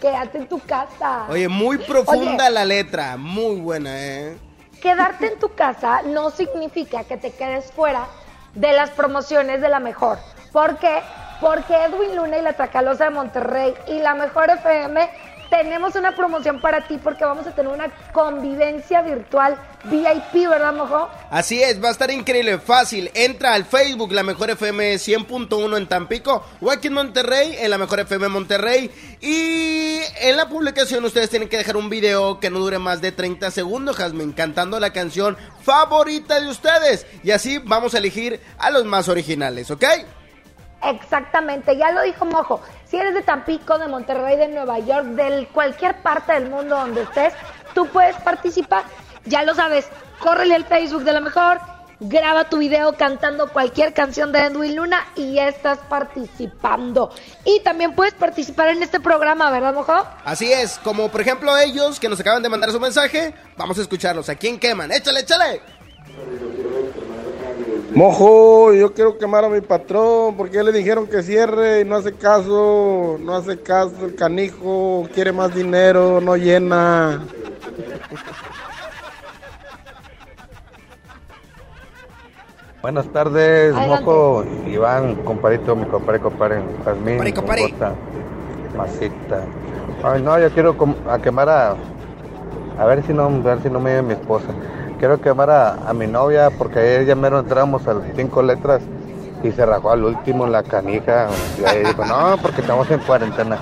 Quédate 0.00 0.38
en 0.38 0.48
tu 0.48 0.60
casa. 0.60 1.26
Oye, 1.28 1.48
muy 1.48 1.78
profunda 1.78 2.44
Oye. 2.44 2.50
la 2.52 2.64
letra. 2.64 3.16
Muy 3.16 3.60
buena, 3.60 3.90
¿eh? 3.98 4.36
Quedarte 4.82 5.32
en 5.32 5.38
tu 5.38 5.54
casa 5.54 6.02
no 6.02 6.30
significa 6.30 7.04
que 7.04 7.16
te 7.16 7.32
quedes 7.32 7.72
fuera 7.72 8.06
de 8.54 8.72
las 8.72 8.90
promociones 8.90 9.60
de 9.60 9.68
la 9.68 9.80
mejor. 9.80 10.18
¿Por 10.52 10.76
qué? 10.78 11.00
Porque 11.40 11.74
Edwin 11.74 12.16
Luna 12.16 12.38
y 12.38 12.42
la 12.42 12.54
Tracalosa 12.54 13.04
de 13.04 13.10
Monterrey 13.10 13.74
y 13.88 13.98
la 13.98 14.14
mejor 14.14 14.50
FM 14.50 15.08
tenemos 15.56 15.94
una 15.94 16.14
promoción 16.14 16.60
para 16.60 16.86
ti 16.86 16.98
porque 17.02 17.24
vamos 17.24 17.46
a 17.46 17.54
tener 17.54 17.72
una 17.72 17.88
convivencia 18.12 19.00
virtual 19.00 19.56
VIP, 19.84 20.48
¿verdad, 20.50 20.74
mojo? 20.74 21.08
Así 21.30 21.62
es, 21.62 21.82
va 21.82 21.88
a 21.88 21.92
estar 21.92 22.10
increíble, 22.10 22.58
fácil. 22.58 23.10
Entra 23.14 23.54
al 23.54 23.64
Facebook, 23.64 24.12
la 24.12 24.22
mejor 24.22 24.50
FM 24.50 24.96
100.1 24.96 25.76
en 25.78 25.86
Tampico, 25.86 26.44
o 26.60 26.70
aquí 26.70 26.88
en 26.88 26.94
Monterrey, 26.94 27.56
en 27.58 27.70
la 27.70 27.78
mejor 27.78 28.00
FM 28.00 28.28
Monterrey. 28.28 28.90
Y 29.22 30.00
en 30.20 30.36
la 30.36 30.46
publicación 30.46 31.02
ustedes 31.06 31.30
tienen 31.30 31.48
que 31.48 31.56
dejar 31.56 31.78
un 31.78 31.88
video 31.88 32.38
que 32.38 32.50
no 32.50 32.58
dure 32.58 32.78
más 32.78 33.00
de 33.00 33.12
30 33.12 33.50
segundos, 33.50 33.96
Jasmine, 33.96 34.34
cantando 34.34 34.78
la 34.78 34.92
canción 34.92 35.38
favorita 35.62 36.38
de 36.38 36.48
ustedes. 36.48 37.06
Y 37.22 37.30
así 37.30 37.58
vamos 37.64 37.94
a 37.94 37.98
elegir 37.98 38.40
a 38.58 38.68
los 38.68 38.84
más 38.84 39.08
originales, 39.08 39.70
¿ok? 39.70 39.84
Exactamente, 40.82 41.76
ya 41.76 41.90
lo 41.92 42.02
dijo 42.02 42.26
Mojo. 42.26 42.60
Si 42.88 42.96
eres 42.96 43.14
de 43.14 43.22
Tampico, 43.22 43.78
de 43.78 43.88
Monterrey, 43.88 44.36
de 44.36 44.48
Nueva 44.48 44.78
York, 44.78 45.06
de 45.06 45.48
cualquier 45.52 46.00
parte 46.02 46.32
del 46.32 46.48
mundo 46.48 46.76
donde 46.76 47.02
estés, 47.02 47.34
tú 47.74 47.86
puedes 47.88 48.16
participar. 48.16 48.84
Ya 49.24 49.42
lo 49.42 49.54
sabes, 49.54 49.88
córrele 50.20 50.54
al 50.54 50.64
Facebook 50.64 51.02
de 51.02 51.12
la 51.12 51.20
mejor, 51.20 51.58
graba 51.98 52.48
tu 52.48 52.58
video 52.58 52.92
cantando 52.92 53.48
cualquier 53.48 53.92
canción 53.92 54.30
de 54.30 54.40
Edwin 54.40 54.76
Luna 54.76 55.04
y 55.16 55.34
ya 55.34 55.48
estás 55.48 55.78
participando. 55.88 57.10
Y 57.44 57.60
también 57.60 57.94
puedes 57.94 58.14
participar 58.14 58.68
en 58.68 58.82
este 58.82 59.00
programa, 59.00 59.50
¿verdad, 59.50 59.74
Mojo? 59.74 60.06
Así 60.24 60.52
es, 60.52 60.78
como 60.78 61.08
por 61.08 61.20
ejemplo 61.20 61.56
ellos 61.56 61.98
que 61.98 62.08
nos 62.08 62.20
acaban 62.20 62.42
de 62.42 62.48
mandar 62.48 62.70
su 62.70 62.78
mensaje, 62.78 63.34
vamos 63.56 63.78
a 63.78 63.82
escucharlos. 63.82 64.28
¿A 64.28 64.36
quién 64.36 64.60
queman? 64.60 64.92
Échale, 64.92 65.20
échale. 65.20 65.60
Mojo, 67.94 68.72
yo 68.74 68.92
quiero 68.92 69.16
quemar 69.16 69.44
a 69.44 69.48
mi 69.48 69.60
patrón 69.60 70.36
porque 70.36 70.56
ya 70.56 70.62
le 70.62 70.72
dijeron 70.72 71.06
que 71.06 71.22
cierre 71.22 71.80
y 71.80 71.84
no 71.84 71.96
hace 71.96 72.12
caso, 72.12 73.16
no 73.20 73.34
hace 73.34 73.58
caso 73.60 74.04
el 74.04 74.14
canijo, 74.14 75.08
quiere 75.14 75.32
más 75.32 75.54
dinero, 75.54 76.20
no 76.20 76.36
llena. 76.36 77.22
Buenas 82.82 83.06
tardes, 83.08 83.74
Adelante. 83.74 84.04
Mojo, 84.04 84.44
Iván, 84.66 85.16
comparito, 85.24 85.74
mi 85.74 85.86
compadre, 85.86 86.20
compadre, 86.20 86.62
Jazmín. 86.84 87.18
Bota, 87.18 87.94
Masita. 88.76 89.44
Ay, 90.04 90.22
no, 90.22 90.38
yo 90.38 90.50
quiero 90.50 90.76
a 91.08 91.18
quemar 91.18 91.48
a, 91.48 91.76
a 92.78 92.84
ver 92.84 93.02
si 93.04 93.12
no, 93.12 93.24
a 93.24 93.28
ver 93.28 93.62
si 93.62 93.70
no 93.70 93.80
me 93.80 93.92
viene 93.92 94.08
mi 94.08 94.14
esposa. 94.14 94.48
Quiero 94.98 95.20
quemar 95.20 95.50
a, 95.50 95.88
a 95.88 95.92
mi 95.92 96.06
novia 96.06 96.50
porque 96.50 96.78
ayer 96.78 97.06
ya 97.06 97.14
mero 97.14 97.40
entramos 97.40 97.86
a 97.86 97.94
las 97.94 98.04
cinco 98.16 98.42
letras 98.42 98.82
y 99.42 99.52
se 99.52 99.66
rajó 99.66 99.90
al 99.90 100.04
último 100.04 100.46
la 100.46 100.62
canija. 100.62 101.28
Y 101.60 101.64
ahí 101.64 101.84
dijo, 101.84 102.04
no, 102.04 102.36
porque 102.40 102.60
estamos 102.62 102.90
en 102.90 103.00
cuarentena. 103.00 103.58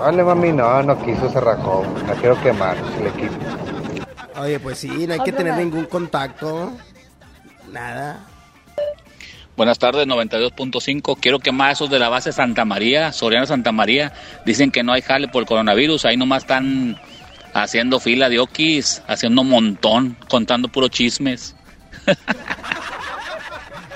Vale, 0.00 0.22
mami, 0.22 0.52
no, 0.52 0.82
no 0.82 1.02
quiso, 1.04 1.28
se 1.30 1.40
rajó. 1.40 1.84
La 2.06 2.14
quiero 2.14 2.40
quemar, 2.42 2.76
le 3.02 3.10
quito. 3.12 3.34
Oye, 4.38 4.60
pues 4.60 4.78
sí, 4.78 5.06
no 5.06 5.14
hay 5.14 5.20
que 5.20 5.32
tener 5.32 5.56
ningún 5.56 5.86
contacto. 5.86 6.72
Nada. 7.72 8.20
Buenas 9.56 9.78
tardes, 9.78 10.06
92.5. 10.06 11.16
Quiero 11.18 11.38
quemar 11.38 11.72
esos 11.72 11.88
de 11.88 11.98
la 11.98 12.10
base 12.10 12.30
Santa 12.30 12.66
María, 12.66 13.12
Soriano 13.12 13.46
Santa 13.46 13.72
María. 13.72 14.12
Dicen 14.44 14.70
que 14.70 14.82
no 14.82 14.92
hay 14.92 15.00
jale 15.00 15.28
por 15.28 15.42
el 15.42 15.48
coronavirus. 15.48 16.04
Ahí 16.04 16.18
nomás 16.18 16.42
están 16.42 17.00
haciendo 17.62 18.00
fila 18.00 18.28
de 18.28 18.38
okis, 18.38 19.02
haciendo 19.06 19.42
un 19.42 19.48
montón, 19.48 20.16
contando 20.28 20.68
puros 20.68 20.90
chismes. 20.90 21.54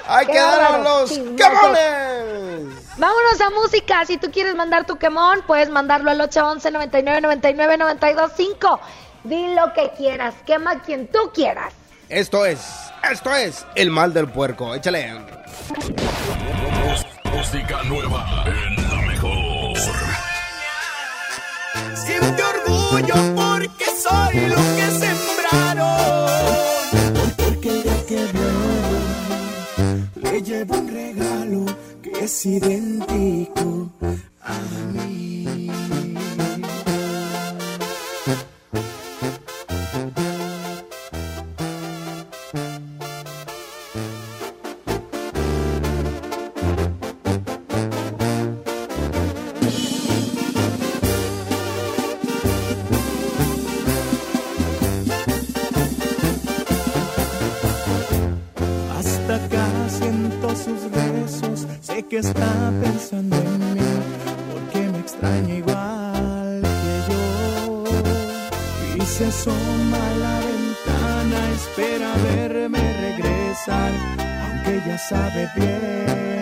¡Hay 0.08 0.26
que 0.26 0.32
Qué 0.32 0.38
dar 0.38 0.74
a 0.74 0.78
los 0.78 1.10
quemones! 1.10 2.96
Vámonos 2.96 3.40
a 3.40 3.50
música. 3.50 4.04
Si 4.04 4.18
tú 4.18 4.30
quieres 4.32 4.56
mandar 4.56 4.84
tu 4.86 4.96
quemón, 4.96 5.42
puedes 5.46 5.70
mandarlo 5.70 6.10
al 6.10 6.20
811 6.20 6.70
99 6.72 7.20
99 7.20 7.76
925. 7.78 8.80
Di 9.24 9.54
lo 9.54 9.72
que 9.72 9.92
quieras, 9.96 10.34
quema 10.44 10.72
a 10.72 10.80
quien 10.80 11.06
tú 11.06 11.30
quieras. 11.32 11.72
Esto 12.08 12.44
es, 12.44 12.60
esto 13.08 13.32
es 13.34 13.64
el 13.76 13.90
mal 13.90 14.12
del 14.12 14.28
puerco. 14.28 14.74
Échale. 14.74 15.12
Música 17.32 17.82
nueva 17.84 18.44
en 18.46 18.76
la 18.88 18.96
mejor. 19.06 19.78
Orgullo 22.92 23.14
porque 23.36 23.84
soy 24.02 24.34
lo 24.48 24.56
que 24.76 24.86
sembraron. 25.00 26.28
Porque 27.36 27.70
el 27.70 28.04
que 28.06 28.20
veo, 28.32 28.64
le 30.32 30.36
llevo 30.42 30.74
un 30.76 30.88
regalo 30.88 31.66
que 32.02 32.10
es 32.24 32.46
idéntico 32.46 33.92
a 34.42 34.54
mí. 34.92 35.70
Está 62.20 62.72
pensando 62.82 63.36
en 63.36 63.74
mí, 63.74 63.80
porque 64.52 64.88
me 64.92 64.98
extraña 64.98 65.54
igual 65.54 66.60
que 66.62 66.94
yo. 67.08 67.84
Y 68.96 69.06
se 69.06 69.26
asoma 69.26 69.96
a 69.96 70.14
la 70.24 70.38
ventana, 70.50 71.38
espera 71.54 72.14
verme 72.28 72.78
regresar, 73.06 73.92
aunque 74.44 74.82
ya 74.86 74.98
sabe 74.98 75.48
bien 75.56 76.39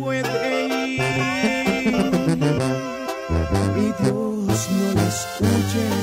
puede 0.00 0.66
ir. 0.66 1.02
Mi 3.76 3.86
Dios 4.00 4.60
no 4.76 4.86
lo 4.94 5.02
escuches, 5.14 6.00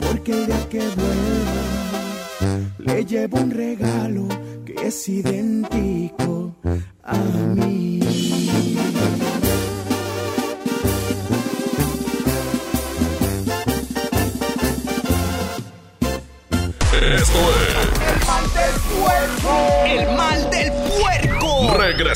porque 0.00 0.30
el 0.32 0.46
día 0.46 0.60
que 0.68 0.80
vuelva 0.80 1.64
le 2.78 3.04
llevo 3.04 3.38
un 3.38 3.50
regalo 3.50 4.28
que 4.64 4.74
es 4.86 5.08
idéntico 5.08 5.41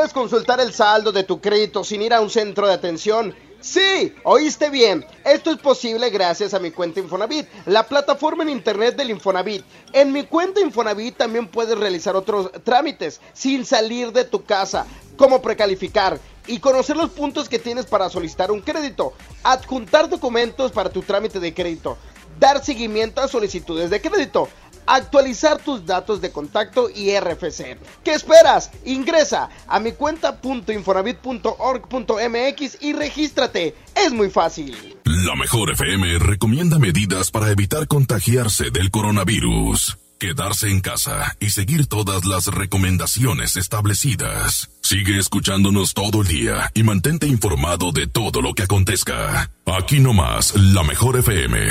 ¿Sabías 0.00 0.14
que 0.14 0.20
puedes 0.20 0.30
consultar 0.30 0.60
el 0.60 0.72
saldo 0.72 1.12
de 1.12 1.24
tu 1.24 1.42
crédito 1.42 1.84
sin 1.84 2.00
ir 2.00 2.14
a 2.14 2.22
un 2.22 2.30
centro 2.30 2.66
de 2.66 2.72
atención? 2.72 3.34
Sí, 3.60 4.14
oíste 4.24 4.70
bien. 4.70 5.04
Esto 5.26 5.50
es 5.50 5.58
posible 5.58 6.08
gracias 6.08 6.54
a 6.54 6.58
mi 6.58 6.70
cuenta 6.70 7.00
Infonavit, 7.00 7.46
la 7.66 7.86
plataforma 7.86 8.42
en 8.42 8.48
internet 8.48 8.96
del 8.96 9.10
Infonavit. 9.10 9.62
En 9.92 10.10
mi 10.10 10.24
cuenta 10.24 10.62
Infonavit 10.62 11.18
también 11.18 11.48
puedes 11.48 11.78
realizar 11.78 12.16
otros 12.16 12.50
trámites 12.64 13.20
sin 13.34 13.66
salir 13.66 14.10
de 14.12 14.24
tu 14.24 14.42
casa, 14.42 14.86
como 15.18 15.42
precalificar 15.42 16.18
y 16.46 16.60
conocer 16.60 16.96
los 16.96 17.10
puntos 17.10 17.50
que 17.50 17.58
tienes 17.58 17.84
para 17.84 18.08
solicitar 18.08 18.50
un 18.50 18.62
crédito, 18.62 19.12
adjuntar 19.42 20.08
documentos 20.08 20.72
para 20.72 20.88
tu 20.88 21.02
trámite 21.02 21.40
de 21.40 21.52
crédito, 21.52 21.98
dar 22.38 22.64
seguimiento 22.64 23.20
a 23.20 23.28
solicitudes 23.28 23.90
de 23.90 24.00
crédito, 24.00 24.48
actualizar 24.86 25.62
tus 25.62 25.86
datos 25.86 26.20
de 26.20 26.30
contacto 26.30 26.90
y 26.90 27.18
RFC. 27.18 27.78
¿Qué 28.04 28.12
esperas? 28.12 28.70
Ingresa 28.84 29.48
a 29.66 29.80
mi 29.80 29.92
cuenta.infonavit.org.mx 29.92 32.78
y 32.80 32.92
regístrate. 32.92 33.74
Es 33.94 34.12
muy 34.12 34.28
fácil. 34.30 34.98
La 35.04 35.36
mejor 35.36 35.70
FM 35.70 36.18
recomienda 36.18 36.78
medidas 36.78 37.30
para 37.30 37.50
evitar 37.50 37.86
contagiarse 37.86 38.70
del 38.70 38.90
coronavirus. 38.90 39.96
Quedarse 40.20 40.68
en 40.68 40.80
casa 40.80 41.34
y 41.40 41.48
seguir 41.48 41.86
todas 41.86 42.26
las 42.26 42.46
recomendaciones 42.46 43.56
establecidas. 43.56 44.70
Sigue 44.82 45.18
escuchándonos 45.18 45.94
todo 45.94 46.20
el 46.20 46.28
día 46.28 46.70
y 46.74 46.82
mantente 46.82 47.26
informado 47.26 47.90
de 47.90 48.06
todo 48.06 48.42
lo 48.42 48.52
que 48.52 48.64
acontezca. 48.64 49.50
Aquí 49.64 49.98
nomás, 49.98 50.54
la 50.56 50.82
mejor 50.82 51.18
FM. 51.18 51.70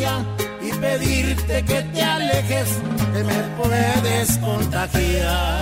Y 0.00 0.72
pedirte 0.72 1.64
que 1.64 1.82
te 1.82 2.02
alejes, 2.02 2.68
que 3.12 3.24
me 3.24 3.42
puedes 3.62 4.38
contagiar. 4.38 5.60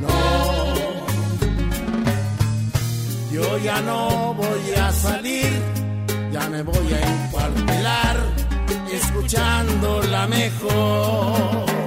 No, 0.00 0.74
yo 3.32 3.58
ya 3.58 3.80
no 3.80 4.34
voy 4.34 4.74
a 4.80 4.92
salir, 4.92 5.50
ya 6.32 6.48
me 6.48 6.62
voy 6.62 6.92
a 6.92 7.00
encuartelar, 7.00 8.16
escuchando 8.92 10.02
la 10.02 10.26
mejor. 10.28 11.85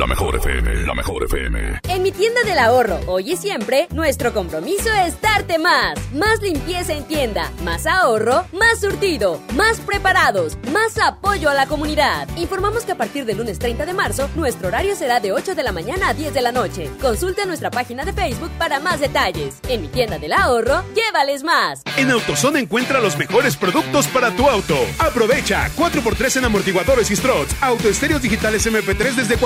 La 0.00 0.06
mejor 0.06 0.34
FM, 0.34 0.86
la 0.86 0.94
mejor 0.94 1.24
FM. 1.24 1.80
En 1.86 2.02
mi 2.02 2.10
tienda 2.10 2.42
del 2.42 2.58
ahorro, 2.58 3.00
hoy 3.06 3.32
y 3.32 3.36
siempre, 3.36 3.86
nuestro 3.90 4.32
compromiso 4.32 4.88
es 5.04 5.20
darte 5.20 5.58
más. 5.58 5.98
Más 6.14 6.40
limpieza 6.40 6.94
en 6.94 7.04
tienda, 7.04 7.52
más 7.64 7.84
ahorro, 7.86 8.46
más 8.50 8.80
surtido, 8.80 9.42
más 9.56 9.78
preparados, 9.80 10.56
más 10.72 10.96
apoyo 10.96 11.50
a 11.50 11.54
la 11.54 11.66
comunidad. 11.66 12.26
Informamos 12.38 12.84
que 12.84 12.92
a 12.92 12.96
partir 12.96 13.26
del 13.26 13.36
lunes 13.36 13.58
30 13.58 13.84
de 13.84 13.92
marzo, 13.92 14.30
nuestro 14.36 14.68
horario 14.68 14.96
será 14.96 15.20
de 15.20 15.32
8 15.32 15.54
de 15.54 15.62
la 15.62 15.70
mañana 15.70 16.08
a 16.08 16.14
10 16.14 16.32
de 16.32 16.40
la 16.40 16.50
noche. 16.50 16.90
Consulta 17.02 17.44
nuestra 17.44 17.70
página 17.70 18.06
de 18.06 18.14
Facebook 18.14 18.52
para 18.56 18.80
más 18.80 19.00
detalles. 19.00 19.56
En 19.68 19.82
mi 19.82 19.88
tienda 19.88 20.18
del 20.18 20.32
ahorro, 20.32 20.82
llévales 20.94 21.42
más. 21.42 21.82
En 21.98 22.10
AutoZone 22.10 22.60
encuentra 22.60 23.00
los 23.00 23.18
mejores 23.18 23.54
productos 23.54 24.06
para 24.06 24.34
tu 24.34 24.48
auto. 24.48 24.78
Aprovecha 24.98 25.68
4x3 25.76 26.38
en 26.38 26.46
amortiguadores 26.46 27.10
y 27.10 27.16
struts, 27.16 27.54
autoestéreos 27.60 28.22
digitales 28.22 28.66
MP3 28.66 29.14
desde 29.14 29.36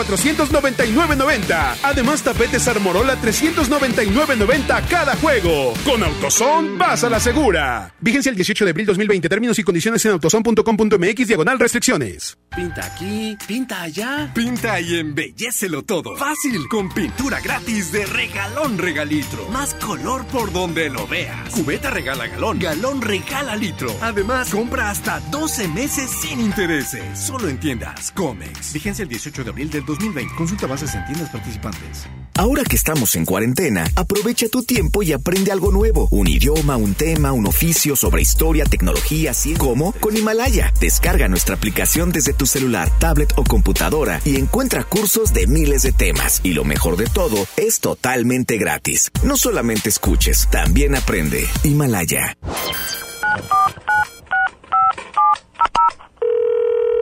499.90. 0.49 1.76
Además, 1.82 2.22
tapetes 2.22 2.68
Armorola 2.68 3.16
399.90 3.20 4.88
cada 4.88 5.16
juego. 5.16 5.74
Con 5.84 6.03
AutoZone 6.03 6.76
vas 6.76 7.05
a 7.05 7.11
la 7.11 7.20
segura. 7.20 7.95
Vigencia 8.01 8.30
el 8.30 8.36
18 8.36 8.64
de 8.64 8.70
abril 8.70 8.86
2020. 8.86 9.28
Términos 9.28 9.59
y 9.59 9.64
condiciones 9.64 10.05
en 10.05 10.12
autozone.com.mx 10.12 11.26
diagonal 11.26 11.59
restricciones. 11.59 12.36
Pinta 12.57 12.87
aquí, 12.87 13.37
pinta 13.49 13.83
allá. 13.83 14.31
Pinta 14.33 14.81
y 14.81 14.99
embellecelo 15.01 15.83
todo. 15.83 16.17
Fácil, 16.17 16.69
con 16.69 16.89
pintura 16.89 17.41
gratis 17.41 17.91
de 17.91 18.07
regalón 18.07 18.79
regalitro. 18.79 19.49
Más 19.49 19.75
color 19.75 20.25
por 20.27 20.53
donde 20.53 20.89
lo 20.89 21.05
veas. 21.09 21.51
Cubeta 21.51 21.91
regala 21.91 22.29
galón, 22.29 22.61
galón 22.61 23.03
regala 23.03 23.57
litro. 23.57 23.93
Además, 24.01 24.51
compra 24.51 24.91
hasta 24.91 25.19
12 25.33 25.67
meses 25.67 26.09
sin 26.09 26.39
intereses. 26.39 27.19
Solo 27.19 27.49
en 27.49 27.59
tiendas 27.59 28.13
Comex. 28.13 28.73
Vigencia 28.73 29.03
el 29.03 29.09
18 29.09 29.43
de 29.43 29.51
abril 29.51 29.71
del 29.71 29.85
2020. 29.85 30.35
Consulta 30.37 30.69
bases 30.69 30.95
en 30.95 31.05
tiendas 31.07 31.31
participantes. 31.31 32.07
Ahora 32.37 32.65
que 32.65 32.77
estamos 32.77 33.15
en 33.17 33.25
cuarentena, 33.25 33.85
aprovecha 33.95 34.49
tu 34.49 34.63
tiempo 34.65 35.03
y 35.03 35.13
aprende 35.13 35.53
algo 35.53 35.71
nuevo. 35.71 36.09
Un 36.11 36.27
idioma, 36.27 36.77
un 36.77 36.95
tema, 36.95 37.33
un 37.33 37.47
oficio 37.47 37.97
sobre 37.97 38.23
historia, 38.23 38.65
tecnología, 38.65 39.33
así 39.33 39.55
como 39.55 39.93
con 39.93 40.17
Himalaya. 40.17 40.73
Descarga 40.81 41.29
nuestra 41.29 41.55
aplicación 41.55 42.11
desde 42.11 42.33
tu 42.33 42.43
celular, 42.47 42.90
tablet 42.99 43.32
o 43.36 43.45
computadora 43.45 44.20
y 44.24 44.36
encuentra 44.36 44.84
cursos 44.84 45.32
de 45.32 45.47
miles 45.47 45.82
de 45.82 45.92
temas. 45.92 46.40
Y 46.42 46.53
lo 46.53 46.64
mejor 46.64 46.97
de 46.97 47.07
todo, 47.07 47.47
es 47.57 47.80
totalmente 47.80 48.57
gratis. 48.59 49.11
No 49.22 49.36
solamente 49.36 49.88
escuches, 49.88 50.49
también 50.51 50.95
aprende. 50.95 51.47
Himalaya. 51.62 52.36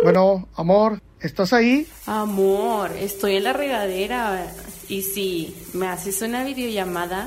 Bueno, 0.03 0.49
amor, 0.57 1.01
¿estás 1.21 1.53
ahí? 1.53 1.87
Amor, 2.07 2.91
estoy 2.99 3.37
en 3.37 3.45
la 3.45 3.53
regadera. 3.53 4.53
Y 4.89 5.03
si 5.03 5.57
me 5.75 5.87
haces 5.87 6.23
una 6.23 6.43
videollamada. 6.43 7.27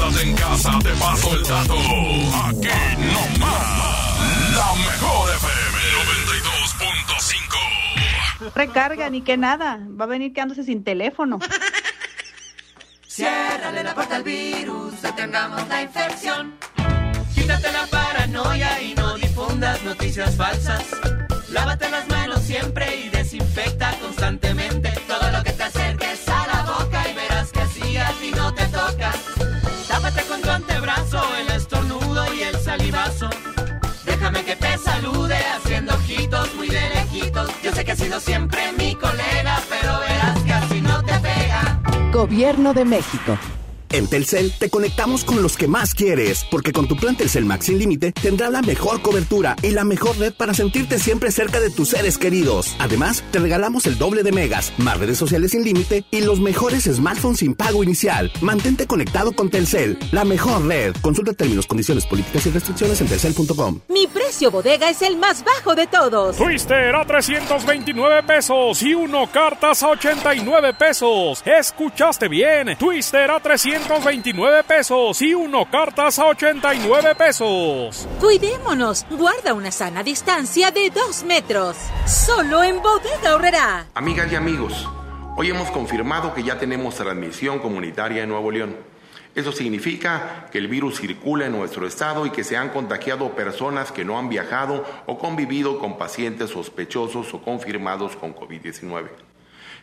Quédate 0.00 0.22
en 0.22 0.34
casa, 0.34 0.78
te 0.82 0.94
paso 0.94 1.34
el 1.36 1.42
dato. 1.42 1.74
Aquí 1.74 2.68
no 2.96 3.20
más. 3.38 4.56
La 4.56 4.72
mejor 4.76 5.28
FM 5.28 5.78
92.5. 8.46 8.52
Recarga, 8.54 9.10
ni 9.10 9.20
que 9.20 9.36
nada. 9.36 9.78
Va 10.00 10.04
a 10.04 10.08
venir 10.08 10.32
quedándose 10.32 10.64
sin 10.64 10.84
teléfono. 10.84 11.38
Ciérrale 13.06 13.84
la 13.84 13.94
puerta 13.94 14.16
al 14.16 14.22
virus, 14.22 15.02
detengamos 15.02 15.68
la 15.68 15.82
infección. 15.82 16.54
Quítate 17.34 17.70
la 17.70 17.86
paranoia 17.86 18.80
y 18.80 18.94
no 18.94 19.18
difundas 19.18 19.82
noticias 19.82 20.34
falsas. 20.34 20.86
Lávate 21.50 21.90
las 21.90 22.08
manos 22.08 22.40
siempre 22.40 22.96
y 23.04 23.10
desinfecta 23.10 23.94
constantemente 24.00 24.92
todo 25.06 25.30
lo 25.30 25.42
que 25.42 25.52
te 25.52 25.62
acerques 25.64 26.26
a 26.26 26.46
la 26.46 26.62
boca 26.62 27.06
y 27.10 27.14
verás 27.14 27.52
que 27.52 27.60
así 27.60 27.98
a 27.98 28.08
ti 28.12 28.30
no 28.34 28.54
te 28.54 28.64
toca. 28.68 29.12
Con 30.28 30.42
tu 30.42 30.50
antebrazo, 30.50 31.22
el 31.36 31.50
estornudo 31.56 32.34
y 32.34 32.42
el 32.42 32.56
salivazo. 32.58 33.30
Déjame 34.04 34.44
que 34.44 34.56
te 34.56 34.78
salude 34.78 35.36
haciendo 35.36 35.94
ojitos 35.94 36.54
muy 36.54 36.68
de 36.68 36.80
lejitos. 36.90 37.50
Yo 37.62 37.72
sé 37.72 37.84
que 37.84 37.92
has 37.92 37.98
sido 37.98 38.20
siempre 38.20 38.72
mi 38.72 38.94
colega, 38.94 39.60
pero 39.68 39.98
verás 40.00 40.38
que 40.42 40.52
así 40.52 40.80
no 40.80 41.02
te 41.02 41.18
pega. 41.18 41.80
Gobierno 42.12 42.72
de 42.74 42.84
México. 42.84 43.38
En 43.92 44.06
Telcel 44.06 44.52
te 44.56 44.70
conectamos 44.70 45.24
con 45.24 45.42
los 45.42 45.56
que 45.56 45.66
más 45.66 45.94
quieres, 45.94 46.46
porque 46.48 46.72
con 46.72 46.86
tu 46.86 46.96
plan 46.96 47.16
Telcel 47.16 47.44
Max 47.44 47.66
sin 47.66 47.78
límite 47.78 48.12
tendrás 48.12 48.52
la 48.52 48.62
mejor 48.62 49.02
cobertura 49.02 49.56
y 49.62 49.70
la 49.70 49.82
mejor 49.82 50.16
red 50.16 50.32
para 50.32 50.54
sentirte 50.54 51.00
siempre 51.00 51.32
cerca 51.32 51.58
de 51.58 51.70
tus 51.70 51.88
seres 51.88 52.16
queridos. 52.16 52.76
Además, 52.78 53.24
te 53.32 53.40
regalamos 53.40 53.86
el 53.86 53.98
doble 53.98 54.22
de 54.22 54.30
megas, 54.30 54.72
más 54.78 54.98
redes 54.98 55.18
sociales 55.18 55.50
sin 55.50 55.64
límite 55.64 56.04
y 56.12 56.20
los 56.20 56.38
mejores 56.38 56.84
smartphones 56.84 57.40
sin 57.40 57.54
pago 57.54 57.82
inicial. 57.82 58.30
Mantente 58.40 58.86
conectado 58.86 59.32
con 59.32 59.50
Telcel, 59.50 59.98
la 60.12 60.24
mejor 60.24 60.66
red. 60.66 60.94
Consulta 61.00 61.32
términos, 61.32 61.66
condiciones, 61.66 62.06
políticas 62.06 62.46
y 62.46 62.50
restricciones 62.50 63.00
en 63.00 63.08
telcel.com. 63.08 63.80
Mi 63.88 64.06
precio 64.06 64.52
bodega 64.52 64.88
es 64.88 65.02
el 65.02 65.16
más 65.16 65.42
bajo 65.44 65.74
de 65.74 65.88
todos. 65.88 66.36
Twister 66.36 66.94
a 66.94 67.04
329 67.04 68.22
pesos 68.22 68.82
y 68.82 68.94
uno 68.94 69.28
cartas 69.32 69.82
a 69.82 69.88
89 69.88 70.74
pesos. 70.74 71.42
Escuchaste 71.44 72.28
bien. 72.28 72.76
Twister 72.78 73.32
a 73.32 73.40
329 73.86 74.64
pesos 74.64 75.22
y 75.22 75.34
uno 75.34 75.68
cartas 75.70 76.18
a 76.18 76.26
89 76.26 77.14
pesos. 77.14 78.06
Cuidémonos. 78.20 79.06
Guarda 79.10 79.54
una 79.54 79.70
sana 79.72 80.02
distancia 80.02 80.70
de 80.70 80.90
dos 80.90 81.24
metros. 81.24 81.76
Solo 82.06 82.62
en 82.62 82.82
bodega 82.82 83.34
horrera. 83.34 83.86
Amigas 83.94 84.30
y 84.30 84.36
amigos, 84.36 84.86
hoy 85.36 85.50
hemos 85.50 85.70
confirmado 85.70 86.34
que 86.34 86.42
ya 86.42 86.58
tenemos 86.58 86.96
transmisión 86.96 87.58
comunitaria 87.58 88.22
en 88.22 88.28
Nuevo 88.28 88.50
León. 88.50 88.76
Eso 89.34 89.52
significa 89.52 90.48
que 90.50 90.58
el 90.58 90.68
virus 90.68 91.00
circula 91.00 91.46
en 91.46 91.52
nuestro 91.52 91.86
estado 91.86 92.26
y 92.26 92.30
que 92.30 92.44
se 92.44 92.56
han 92.56 92.70
contagiado 92.70 93.34
personas 93.34 93.92
que 93.92 94.04
no 94.04 94.18
han 94.18 94.28
viajado 94.28 94.84
o 95.06 95.18
convivido 95.18 95.78
con 95.78 95.96
pacientes 95.96 96.50
sospechosos 96.50 97.32
o 97.32 97.40
confirmados 97.40 98.16
con 98.16 98.34
COVID-19. 98.34 99.08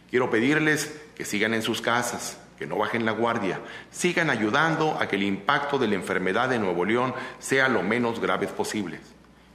Quiero 0.10 0.30
pedirles 0.30 0.94
que 1.16 1.26
sigan 1.26 1.54
en 1.54 1.62
sus 1.62 1.82
casas, 1.82 2.38
que 2.58 2.66
no 2.66 2.78
bajen 2.78 3.06
la 3.06 3.12
guardia, 3.12 3.62
sigan 3.92 4.30
ayudando 4.30 4.98
a 5.00 5.08
que 5.08 5.16
el 5.16 5.24
impacto 5.24 5.78
de 5.78 5.88
la 5.88 5.96
enfermedad 5.96 6.50
de 6.50 6.60
Nuevo 6.60 6.86
León 6.86 7.14
sea 7.40 7.68
lo 7.68 7.84
menos 7.84 8.20
grave 8.20 8.48
posible. 8.48 9.00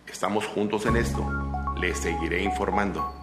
Estamos 0.07 0.47
juntos 0.47 0.87
en 0.87 0.97
esto. 0.97 1.29
Les 1.81 1.99
seguiré 1.99 2.43
informando. 2.43 3.22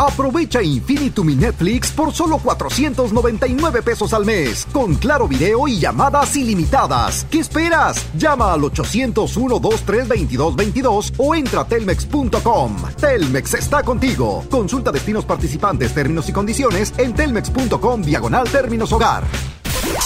Aprovecha 0.00 0.62
Infinitum 0.62 1.28
y 1.28 1.34
Netflix 1.34 1.90
por 1.90 2.14
solo 2.14 2.38
499 2.38 3.82
pesos 3.82 4.14
al 4.14 4.24
mes, 4.24 4.66
con 4.72 4.94
claro 4.94 5.28
video 5.28 5.68
y 5.68 5.78
llamadas 5.78 6.34
ilimitadas. 6.36 7.26
¿Qué 7.30 7.40
esperas? 7.40 8.06
Llama 8.16 8.54
al 8.54 8.62
801-232-2222 8.62 11.12
o 11.18 11.34
entra 11.34 11.60
a 11.60 11.66
telmex.com. 11.66 12.76
Telmex 12.98 13.52
está 13.52 13.82
contigo. 13.82 14.42
Consulta 14.50 14.90
destinos 14.90 15.26
participantes, 15.26 15.92
términos 15.92 16.26
y 16.30 16.32
condiciones 16.32 16.94
en 16.96 17.12
telmex.com 17.12 18.00
diagonal 18.00 18.48
términos 18.48 18.92
hogar. 18.92 19.24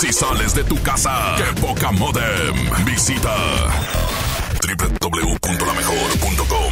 Si 0.00 0.12
sales 0.12 0.56
de 0.56 0.64
tu 0.64 0.74
casa, 0.82 1.36
qué 1.36 1.44
poca 1.60 1.92
modem. 1.92 2.56
Visita 2.84 3.32
www.lamejor.com.mx. 4.60 6.63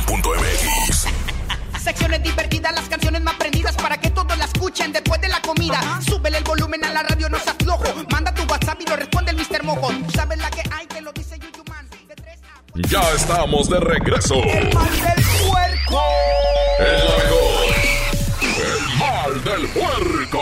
Secciones 1.93 2.23
divertidas, 2.23 2.73
las 2.75 2.89
canciones 2.89 3.21
más 3.21 3.35
prendidas 3.35 3.77
para 3.77 3.99
que 3.99 4.09
todos 4.09 4.39
la 4.39 4.47
escuchen 4.47 4.95
después 4.95 5.21
de 5.21 5.29
la 5.29 5.43
comida. 5.43 5.79
Súbele 6.01 6.39
el 6.39 6.45
volumen 6.45 6.83
a 6.87 6.91
la 6.91 7.03
radio, 7.03 7.29
no 7.29 7.39
seas 7.39 7.55
flojo. 7.63 7.85
Manda 8.11 8.33
tu 8.33 8.51
WhatsApp 8.51 8.81
y 8.81 8.89
lo 8.89 8.97
responde 8.97 9.33
el 9.33 9.37
Mr. 9.37 9.63
Mojo. 9.63 9.91
Sabes 10.15 10.39
la 10.39 10.49
que 10.49 10.63
hay, 10.73 10.87
que 10.87 11.03
lo 11.03 11.13
dice 11.13 11.39
Yuyuman. 11.39 11.87
Ya 12.89 13.03
estamos 13.15 13.69
de 13.69 13.79
regreso. 13.79 14.37
El 14.37 14.73
mal 14.73 14.91
del 14.91 15.25
puerco. 15.51 16.03
El 16.79 17.05
mejor. 17.21 17.75
El 18.57 18.99
mal 18.99 19.45
del 19.45 19.69
puerco. 19.69 20.41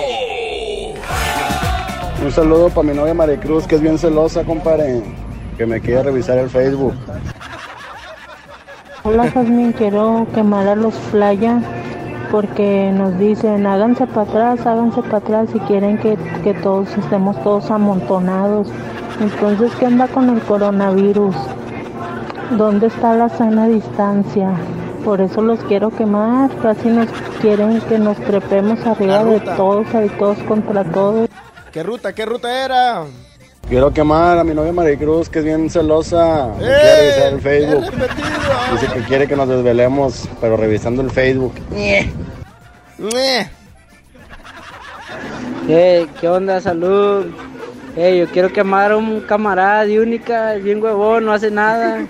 Un 2.22 2.32
saludo 2.32 2.68
para 2.68 2.86
mi 2.86 2.94
novia 2.94 3.12
Maricruz, 3.12 3.66
que 3.66 3.74
es 3.74 3.80
bien 3.80 3.98
celosa, 3.98 4.44
compadre. 4.44 5.02
Que 5.58 5.66
me 5.66 5.80
quiere 5.80 6.04
revisar 6.04 6.38
el 6.38 6.48
Facebook. 6.48 6.94
Hola 9.02 9.30
Jasmine, 9.30 9.72
quiero 9.72 10.26
quemar 10.34 10.68
a 10.68 10.76
los 10.76 10.94
playa 11.10 11.62
porque 12.30 12.92
nos 12.92 13.18
dicen 13.18 13.66
háganse 13.66 14.06
para 14.06 14.28
atrás, 14.28 14.66
háganse 14.66 15.00
para 15.02 15.16
atrás 15.16 15.48
si 15.50 15.58
quieren 15.60 15.96
que, 15.96 16.18
que 16.44 16.52
todos 16.52 16.94
estemos 16.98 17.42
todos 17.42 17.70
amontonados. 17.70 18.68
Entonces, 19.18 19.72
¿qué 19.80 19.86
anda 19.86 20.06
con 20.06 20.28
el 20.28 20.42
coronavirus? 20.42 21.34
¿Dónde 22.58 22.88
está 22.88 23.14
la 23.14 23.30
sana 23.30 23.68
distancia? 23.68 24.52
Por 25.02 25.22
eso 25.22 25.40
los 25.40 25.60
quiero 25.60 25.88
quemar, 25.88 26.50
casi 26.60 26.90
nos 26.90 27.08
quieren 27.40 27.80
que 27.80 27.98
nos 27.98 28.18
trepemos 28.18 28.84
arriba 28.86 29.24
de 29.24 29.40
todos, 29.40 29.94
ahí 29.94 30.10
todos 30.18 30.36
contra 30.40 30.84
todos. 30.84 31.26
¿Qué 31.72 31.82
ruta? 31.82 32.12
¿Qué 32.12 32.26
ruta 32.26 32.64
era? 32.64 33.04
Quiero 33.70 33.92
quemar 33.94 34.36
a 34.36 34.42
mi 34.42 34.52
novia 34.52 34.72
Maricruz, 34.72 35.28
que 35.28 35.38
es 35.38 35.44
bien 35.44 35.70
celosa. 35.70 36.48
Me 36.58 36.64
¡Eh! 36.64 36.80
quiere 36.80 36.96
revisar 36.96 37.32
el 37.32 37.40
Facebook. 37.40 38.10
Dice 38.72 38.92
que 38.92 39.00
quiere 39.04 39.28
que 39.28 39.36
nos 39.36 39.48
desvelemos, 39.48 40.28
pero 40.40 40.56
revisando 40.56 41.02
el 41.02 41.10
Facebook. 41.12 41.54
Eh. 41.72 42.10
Hey, 45.68 46.10
¿qué 46.20 46.28
onda? 46.28 46.60
Salud. 46.60 47.26
Hey, 47.94 48.18
yo 48.18 48.26
quiero 48.32 48.52
quemar 48.52 48.90
a 48.90 48.96
un 48.96 49.20
camarada 49.20 49.86
de 49.86 50.00
única, 50.00 50.54
bien 50.54 50.82
huevón, 50.82 51.26
no 51.26 51.32
hace 51.32 51.52
nada. 51.52 52.04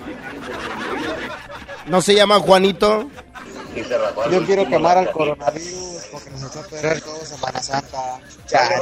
¿No 1.85 2.01
se 2.01 2.15
llama 2.15 2.39
Juanito? 2.39 3.07
Yo 4.31 4.45
quiero 4.47 4.67
quemar 4.67 4.97
al 4.97 5.11
coronavirus 5.11 6.07
porque 6.11 6.31
nos 6.31 6.43
echó 6.43 6.59
a 6.61 6.63
perder 6.63 7.01
todo 7.01 7.23
Semana 7.23 7.61
Santa. 7.61 8.19
Chale. 8.47 8.77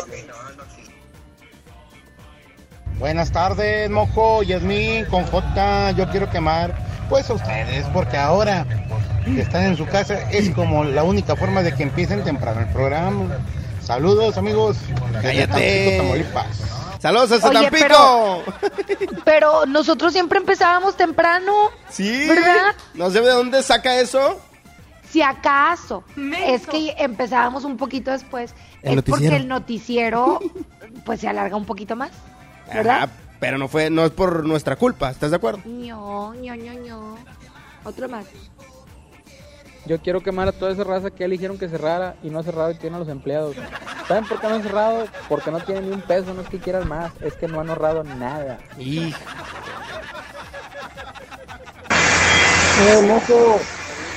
Buenas 2.99 3.31
tardes, 3.31 3.89
Mojo, 3.89 4.43
Yasmín, 4.43 5.05
con 5.05 5.23
J. 5.25 5.91
Yo 5.91 6.09
quiero 6.09 6.29
quemar, 6.29 6.75
pues 7.09 7.29
a 7.29 7.33
ustedes, 7.33 7.85
porque 7.93 8.17
ahora 8.17 8.65
que 9.23 9.41
están 9.41 9.63
en 9.63 9.77
su 9.77 9.85
casa 9.85 10.29
es 10.31 10.49
como 10.49 10.83
la 10.83 11.03
única 11.03 11.35
forma 11.35 11.61
de 11.63 11.73
que 11.73 11.83
empiecen 11.83 12.23
temprano 12.23 12.59
el 12.61 12.67
programa. 12.67 13.37
Saludos, 13.81 14.37
amigos. 14.37 14.77
Tamaulipas. 15.13 16.47
Saludos 16.99 17.31
hasta 17.31 17.47
Oye, 17.47 17.71
Tampico. 17.71 18.43
Pero 19.23 19.65
nosotros 19.65 20.11
siempre 20.11 20.39
empezábamos 20.39 20.97
temprano. 20.97 21.53
Sí. 21.89 22.27
¿Verdad? 22.27 22.75
No 22.95 23.09
sé 23.09 23.21
de 23.21 23.29
dónde 23.29 23.63
saca 23.63 23.95
eso. 23.95 24.41
Si 25.09 25.21
acaso 25.21 26.03
es 26.45 26.67
que 26.67 26.93
empezábamos 26.99 27.63
un 27.63 27.77
poquito 27.77 28.11
después, 28.11 28.53
El 28.83 28.99
es 28.99 29.03
porque 29.05 29.11
noticiero. 29.11 29.35
el 29.37 29.47
noticiero 29.47 30.39
pues 31.05 31.21
se 31.21 31.27
alarga 31.27 31.55
un 31.55 31.65
poquito 31.65 31.95
más, 31.95 32.11
¿verdad? 32.73 33.03
Ajá, 33.03 33.09
pero 33.39 33.57
no 33.57 33.67
fue, 33.67 33.89
no 33.89 34.05
es 34.05 34.11
por 34.11 34.45
nuestra 34.45 34.75
culpa, 34.75 35.09
¿estás 35.09 35.31
de 35.31 35.37
acuerdo? 35.37 35.61
ño, 35.65 36.33
ño, 36.35 36.55
ño, 36.55 36.73
ño. 36.73 37.17
Otro 37.83 38.09
más. 38.09 38.25
Yo 39.85 39.99
quiero 40.01 40.21
quemar 40.21 40.47
a 40.49 40.51
toda 40.51 40.71
esa 40.71 40.83
raza 40.83 41.09
que 41.09 41.23
eligieron 41.23 41.57
que 41.57 41.69
cerrara 41.69 42.15
y 42.21 42.29
no 42.29 42.39
ha 42.39 42.43
cerrado 42.43 42.71
y 42.71 42.75
tiene 42.75 42.97
a 42.97 42.99
los 42.99 43.07
empleados. 43.07 43.55
¿Saben 44.07 44.25
por 44.25 44.39
qué 44.39 44.47
no 44.47 44.55
han 44.55 44.63
cerrado? 44.63 45.05
Porque 45.27 45.51
no 45.51 45.59
tienen 45.61 45.89
ni 45.89 45.95
un 45.95 46.01
peso, 46.01 46.33
no 46.33 46.41
es 46.41 46.49
que 46.49 46.59
quieran 46.59 46.87
más, 46.87 47.11
es 47.21 47.33
que 47.35 47.47
no 47.47 47.59
han 47.59 47.69
ahorrado 47.69 48.03
nada. 48.03 48.59
Hijo. 48.77 49.17
Eh, 52.81 53.01
mojo, 53.07 53.59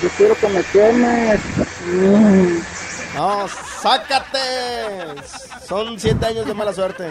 yo 0.03 0.09
quiero 0.17 0.35
que 0.37 0.49
me 0.49 0.63
quemes. 0.65 1.41
Mm. 1.87 2.59
No, 3.17 3.47
sácate. 3.81 4.39
Son 5.73 5.99
siete 5.99 6.27
años 6.27 6.45
de 6.45 6.53
mala 6.53 6.75
suerte. 6.75 7.09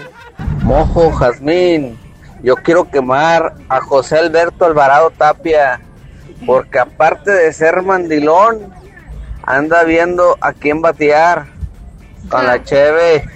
Mojo, 0.62 1.12
Jazmín, 1.14 1.98
yo 2.44 2.56
quiero 2.58 2.88
quemar 2.92 3.56
a 3.68 3.82
José 3.82 4.20
Alberto 4.20 4.66
Alvarado 4.66 5.10
Tapia, 5.10 5.82
porque 6.46 6.78
aparte 6.78 7.32
de 7.32 7.52
ser 7.54 7.82
mandilón, 7.82 8.72
anda 9.42 9.84
viendo 9.84 10.38
a 10.42 10.54
quién 10.54 10.80
batear 10.80 11.48
con 12.30 12.46
la 12.46 12.64
cheve. 12.64 13.28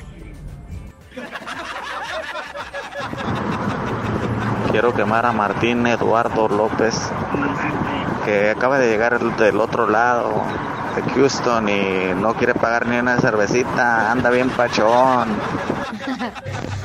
Quiero 4.69 4.93
quemar 4.93 5.25
a 5.25 5.31
Martín 5.31 5.87
Eduardo 5.87 6.47
López, 6.47 6.93
que 8.25 8.49
acaba 8.49 8.79
de 8.79 8.89
llegar 8.89 9.19
del 9.37 9.59
otro 9.59 9.87
lado 9.87 10.41
de 10.95 11.01
Houston 11.13 11.69
y 11.69 12.13
no 12.19 12.33
quiere 12.33 12.55
pagar 12.55 12.87
ni 12.87 12.97
una 12.97 13.17
cervecita, 13.17 14.11
anda 14.11 14.29
bien 14.29 14.49
pachón. 14.49 15.37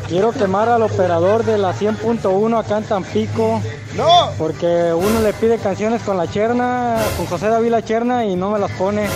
Quiero 0.06 0.32
quemar 0.32 0.68
al 0.68 0.82
operador 0.82 1.44
de 1.44 1.56
la 1.56 1.72
100.1 1.72 2.58
acá 2.58 2.78
en 2.78 2.84
Tampico. 2.84 3.62
No. 3.96 4.30
Porque 4.38 4.92
uno 4.92 5.20
le 5.22 5.32
pide 5.32 5.58
canciones 5.58 6.02
con 6.02 6.16
la 6.16 6.26
Cherna, 6.26 6.96
con 7.16 7.26
José 7.26 7.48
David 7.48 7.70
la 7.70 7.82
Cherna 7.82 8.24
y 8.24 8.36
no 8.36 8.50
me 8.50 8.58
las 8.58 8.70
pone. 8.72 9.08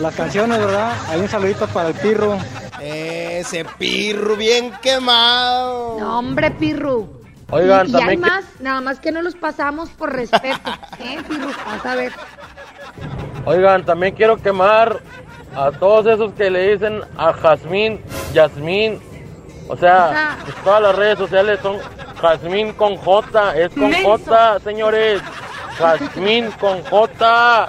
Las 0.00 0.14
canciones, 0.14 0.58
¿verdad? 0.58 0.92
Hay 1.08 1.20
un 1.20 1.28
saludito 1.28 1.68
para 1.68 1.88
el 1.88 1.94
pirro. 1.94 2.36
Ese 2.80 3.64
pirro 3.78 4.34
bien 4.36 4.72
quemado. 4.82 5.98
No, 6.00 6.18
hombre, 6.18 6.50
Pirru. 6.50 7.23
Oigan, 7.54 7.86
y, 7.86 7.90
y 7.90 7.94
hay 7.94 8.00
también 8.00 8.20
que- 8.22 8.30
más, 8.30 8.44
nada 8.60 8.80
más 8.80 9.00
que 9.00 9.12
no 9.12 9.22
los 9.22 9.34
pasamos 9.34 9.90
por 9.90 10.12
respeto. 10.12 10.70
¿Eh, 10.98 11.18
Pirru? 11.28 11.48
Vas 11.66 11.86
a 11.86 11.94
ver. 11.94 12.12
Oigan, 13.46 13.84
también 13.84 14.14
quiero 14.14 14.36
quemar 14.36 15.00
a 15.54 15.70
todos 15.70 16.06
esos 16.06 16.32
que 16.32 16.50
le 16.50 16.72
dicen 16.72 17.00
a 17.16 17.32
Jazmín, 17.32 18.00
Yasmín. 18.32 19.00
O 19.68 19.76
sea, 19.76 20.36
pues 20.44 20.54
todas 20.64 20.82
las 20.82 20.94
redes 20.96 21.18
sociales 21.18 21.58
son 21.62 21.78
Jazmín 22.20 22.72
con 22.74 22.96
J, 22.96 23.56
es 23.56 23.70
con 23.70 23.90
Menso. 23.90 24.18
J, 24.18 24.60
señores. 24.60 25.22
Jazmín 25.78 26.50
con 26.52 26.82
J. 26.84 27.68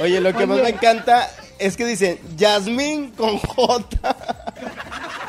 Oye, 0.00 0.20
lo 0.20 0.32
que 0.32 0.46
más 0.46 0.58
me 0.58 0.68
encanta 0.70 1.28
es 1.58 1.76
que 1.76 1.84
dicen 1.84 2.18
Yasmín 2.36 3.10
con 3.12 3.38
J. 3.38 3.84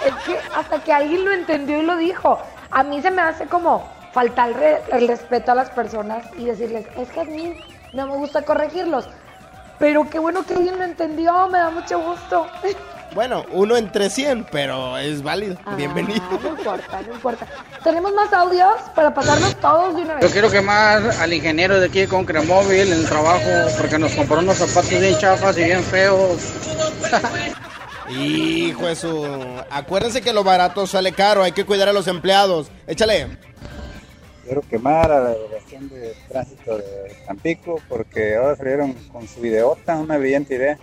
Es 0.06 0.14
que 0.26 0.38
hasta 0.56 0.84
que 0.84 0.94
alguien 0.94 1.26
lo 1.26 1.32
entendió 1.32 1.80
y 1.80 1.86
lo 1.86 1.98
dijo. 1.98 2.40
A 2.72 2.84
mí 2.84 3.02
se 3.02 3.12
me 3.12 3.22
hace 3.22 3.46
como 3.48 3.88
faltar 4.12 4.50
el, 4.50 4.56
re- 4.56 4.82
el 4.92 5.08
respeto 5.08 5.52
a 5.52 5.56
las 5.56 5.70
personas 5.70 6.24
y 6.38 6.46
decirles, 6.46 6.86
es 6.98 7.10
que 7.10 7.22
a 7.22 7.26
mí 7.26 7.54
no 7.94 8.08
me 8.08 8.14
gusta 8.18 8.42
corregirlos. 8.44 9.08
Pero 9.80 10.10
qué 10.10 10.20
bueno 10.20 10.46
que 10.46 10.54
alguien 10.56 10.78
lo 10.78 10.84
entendió, 10.86 11.48
me 11.50 11.58
da 11.60 11.70
mucho 11.70 12.00
gusto. 12.00 12.48
Bueno, 13.14 13.46
uno 13.54 13.78
entre 13.78 14.10
100, 14.10 14.46
pero 14.52 14.98
es 14.98 15.24
válido. 15.24 15.56
Bienvenido. 15.78 16.20
Ah, 16.22 16.38
no 16.44 16.50
importa, 16.50 17.02
no 17.02 17.14
importa. 17.14 17.48
¿Tenemos 17.82 18.12
más 18.14 18.34
audios 18.34 18.74
para 18.94 19.14
pasarnos 19.14 19.56
todos 19.62 19.96
de 19.96 20.02
una 20.02 20.16
Yo 20.16 20.20
vez? 20.22 20.32
quiero 20.34 20.52
quemar 20.52 21.02
al 21.22 21.32
ingeniero 21.32 21.80
de 21.80 21.86
aquí 21.86 22.02
de 22.02 22.08
Concremóvil 22.10 22.92
en 22.92 23.00
el 23.00 23.08
trabajo 23.08 23.48
porque 23.78 23.98
nos 24.00 24.12
compró 24.16 24.40
unos 24.40 24.58
zapatos 24.58 24.90
bien 24.90 25.18
chafas 25.18 25.58
y 25.58 25.64
bien 25.64 25.82
feos. 25.84 26.42
Hijo 28.10 28.86
de 28.86 28.96
su. 28.96 29.64
Acuérdense 29.70 30.22
que 30.22 30.34
lo 30.34 30.44
barato 30.44 30.86
sale 30.86 31.12
caro, 31.12 31.44
hay 31.44 31.52
que 31.52 31.66
cuidar 31.66 31.90
a 31.90 31.94
los 31.94 32.08
empleados. 32.08 32.70
Échale. 32.88 33.28
Quiero 34.44 34.62
quemar 34.62 35.12
a 35.12 35.20
la 35.22 35.30
delegación 35.30 35.90
de 35.90 36.14
tránsito 36.28 36.78
de 36.78 37.16
Tampico 37.26 37.82
porque 37.90 38.36
ahora 38.36 38.56
salieron 38.56 38.94
con 39.12 39.28
su 39.28 39.42
videota, 39.42 39.96
una 39.96 40.18
brillante 40.18 40.56
idea 40.56 40.78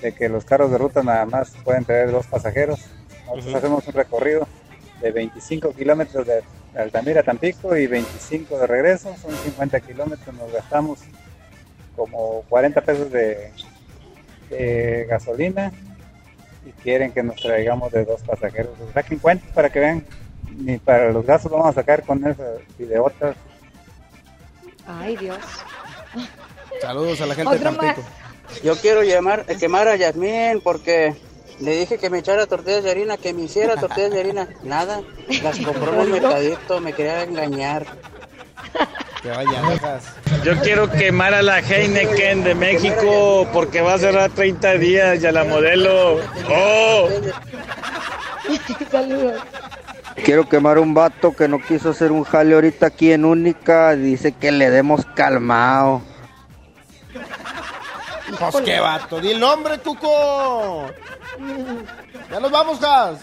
de 0.00 0.12
que 0.12 0.28
los 0.28 0.44
carros 0.44 0.70
de 0.70 0.78
ruta 0.78 1.02
nada 1.02 1.26
más 1.26 1.52
pueden 1.64 1.84
tener 1.84 2.12
dos 2.12 2.26
pasajeros. 2.26 2.78
Nosotros 3.26 3.54
hacemos 3.54 3.86
un 3.88 3.94
recorrido 3.94 4.46
de 5.02 5.10
25 5.10 5.72
kilómetros 5.74 6.24
de 6.24 6.42
Altamira 6.76 7.22
a 7.22 7.24
Tampico 7.24 7.76
y 7.76 7.88
25 7.88 8.58
de 8.58 8.66
regreso, 8.68 9.14
son 9.20 9.34
50 9.34 9.80
kilómetros, 9.80 10.32
nos 10.36 10.52
gastamos 10.52 11.00
como 11.96 12.42
40 12.48 12.80
pesos 12.82 13.10
de, 13.10 13.50
de 14.50 15.06
gasolina 15.10 15.72
y 16.66 16.72
quieren 16.82 17.12
que 17.12 17.22
nos 17.22 17.36
traigamos 17.36 17.90
de 17.92 18.04
dos 18.04 18.22
pasajeros. 18.22 18.72
Saquen 18.94 19.18
cuentas 19.18 19.50
para 19.52 19.70
que 19.70 19.80
vean. 19.80 20.04
Ni 20.56 20.78
para 20.78 21.12
los 21.12 21.24
gastos 21.24 21.50
vamos 21.50 21.68
a 21.68 21.72
sacar 21.72 22.02
con 22.02 22.26
esas 22.26 22.60
videotas. 22.78 23.36
Ay, 24.86 25.16
Dios. 25.16 25.38
Saludos 26.80 27.20
a 27.20 27.26
la 27.26 27.34
gente 27.34 27.58
de 27.58 27.64
más. 27.64 27.76
Tampico. 27.76 28.08
Yo 28.64 28.76
quiero 28.76 29.02
llamar, 29.02 29.44
eh, 29.48 29.56
quemar 29.56 29.88
a 29.88 29.96
Yasmín 29.96 30.60
porque 30.62 31.14
le 31.60 31.78
dije 31.78 31.98
que 31.98 32.10
me 32.10 32.18
echara 32.18 32.46
tortillas 32.46 32.82
de 32.82 32.90
harina, 32.90 33.16
que 33.16 33.32
me 33.32 33.42
hiciera 33.42 33.76
tortillas 33.76 34.10
de 34.10 34.20
harina. 34.20 34.48
Nada, 34.62 35.02
las 35.42 35.58
compró 35.58 35.94
en 35.94 36.00
el 36.00 36.10
mercadito, 36.20 36.80
me 36.80 36.92
quería 36.92 37.22
engañar. 37.22 37.86
Que 39.22 39.30
vaya, 39.30 39.62
dejas. 39.68 40.04
Yo 40.44 40.58
quiero 40.60 40.90
quemar 40.90 41.34
a 41.34 41.42
la 41.42 41.58
Heineken 41.58 42.42
de 42.42 42.54
México 42.54 43.46
porque 43.52 43.82
va 43.82 43.94
a 43.94 43.98
cerrar 43.98 44.30
30 44.30 44.72
días 44.74 45.22
y 45.22 45.26
a 45.26 45.32
la 45.32 45.44
modelo. 45.44 46.20
¡Oh! 46.48 47.08
Saludos. 48.90 49.42
Quiero 50.24 50.48
quemar 50.48 50.78
un 50.78 50.94
vato 50.94 51.34
que 51.36 51.48
no 51.48 51.60
quiso 51.60 51.90
hacer 51.90 52.12
un 52.12 52.24
jale 52.24 52.54
ahorita 52.54 52.86
aquí 52.86 53.12
en 53.12 53.24
Única. 53.24 53.94
Dice 53.94 54.32
que 54.32 54.52
le 54.52 54.70
demos 54.70 55.04
calmado. 55.14 56.02
Pues 58.38 58.64
qué 58.64 58.80
vato. 58.80 59.20
Di 59.20 59.32
el 59.32 59.40
nombre, 59.40 59.78
Cuco. 59.78 60.86
Ya 62.30 62.40
nos 62.40 62.50
vamos, 62.50 62.80
Gas. 62.80 63.18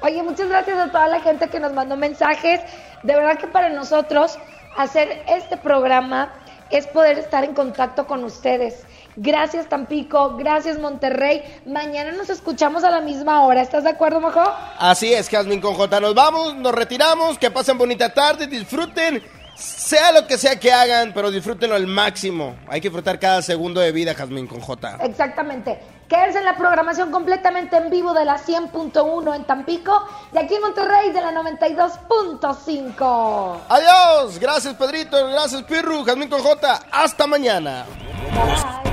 Oye, 0.00 0.22
muchas 0.22 0.48
gracias 0.48 0.78
a 0.78 0.90
toda 0.90 1.08
la 1.08 1.20
gente 1.20 1.48
que 1.48 1.60
nos 1.60 1.72
mandó 1.72 1.96
mensajes. 1.96 2.60
De 3.02 3.14
verdad 3.14 3.38
que 3.38 3.46
para 3.46 3.70
nosotros 3.70 4.38
hacer 4.76 5.22
este 5.28 5.56
programa 5.56 6.32
es 6.70 6.86
poder 6.86 7.18
estar 7.18 7.44
en 7.44 7.54
contacto 7.54 8.06
con 8.06 8.24
ustedes. 8.24 8.84
Gracias 9.16 9.68
Tampico, 9.68 10.36
gracias 10.36 10.78
Monterrey. 10.78 11.42
Mañana 11.66 12.12
nos 12.12 12.30
escuchamos 12.30 12.82
a 12.82 12.90
la 12.90 13.00
misma 13.00 13.42
hora. 13.42 13.62
¿Estás 13.62 13.84
de 13.84 13.90
acuerdo, 13.90 14.20
Mojo? 14.20 14.42
Así 14.78 15.12
es, 15.14 15.28
Jasmine 15.28 15.60
con 15.62 15.74
J. 15.74 16.00
Nos 16.00 16.14
vamos, 16.14 16.56
nos 16.56 16.74
retiramos, 16.74 17.38
que 17.38 17.50
pasen 17.50 17.78
bonita 17.78 18.12
tarde, 18.12 18.48
disfruten, 18.48 19.22
sea 19.56 20.12
lo 20.12 20.26
que 20.26 20.38
sea 20.38 20.58
que 20.58 20.72
hagan, 20.72 21.12
pero 21.14 21.30
disfrútenlo 21.30 21.76
al 21.76 21.86
máximo. 21.86 22.56
Hay 22.68 22.80
que 22.80 22.88
disfrutar 22.88 23.18
cada 23.18 23.42
segundo 23.42 23.80
de 23.80 23.92
vida, 23.92 24.14
Jasmine 24.14 24.48
con 24.48 24.60
J. 24.60 24.98
Exactamente. 25.02 25.78
Quédense 26.08 26.38
en 26.38 26.44
la 26.44 26.56
programación 26.56 27.10
completamente 27.10 27.76
en 27.76 27.90
vivo 27.90 28.12
de 28.12 28.24
la 28.24 28.38
100.1 28.38 29.34
en 29.34 29.44
Tampico 29.44 30.06
y 30.32 30.38
aquí 30.38 30.54
en 30.54 30.60
Monterrey 30.60 31.10
de 31.12 31.20
la 31.20 31.32
92.5. 31.32 33.58
Adiós, 33.68 34.38
gracias 34.38 34.74
Pedrito, 34.74 35.26
gracias 35.28 35.62
Pirru, 35.62 36.04
Jasmine 36.04 36.28
con 36.28 36.42
J. 36.42 36.80
Hasta 36.92 37.26
mañana. 37.26 37.86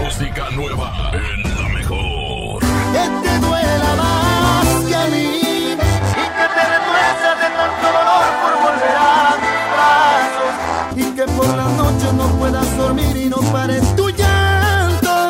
Música 0.02 0.50
nueva 0.52 1.12
en 1.14 1.44
la 1.62 1.68
mejor. 1.70 2.62
que 2.94 3.10
te 3.28 3.40
duela 3.40 3.96
más 3.98 4.86
que 4.86 4.96
a 4.96 5.06
mí 5.08 5.42
y 5.42 5.76
que 5.76 5.78
te 5.78 6.72
de 6.72 7.50
tanto 7.58 7.88
dolor 7.88 8.26
por 8.42 8.54
volver 8.62 8.96
a 8.96 9.00
que 11.26 11.32
por 11.34 11.56
las 11.56 11.72
noches 11.74 12.14
no 12.14 12.28
puedas 12.40 12.78
dormir 12.78 13.16
y 13.16 13.30
no 13.30 13.38
pares 13.52 13.84
tu 13.96 14.10
llanto 14.10 15.30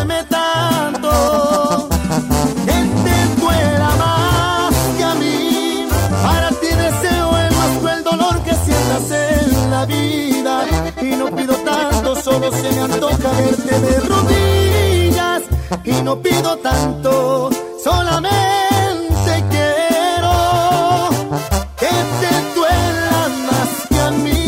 Y 9.89 11.15
no 11.17 11.35
pido 11.35 11.55
tanto, 11.55 12.15
solo 12.21 12.51
se 12.51 12.71
me 12.71 12.81
antoja 12.81 13.31
verte 13.31 13.79
de 13.79 13.99
rodillas. 14.01 15.41
Y 15.83 16.03
no 16.03 16.21
pido 16.21 16.55
tanto, 16.57 17.49
solamente 17.83 19.43
quiero 19.49 21.09
que 21.79 21.87
te 22.19 22.53
duela 22.53 23.29
más 23.47 23.87
que 23.89 23.99
a 23.99 24.11
mí. 24.11 24.41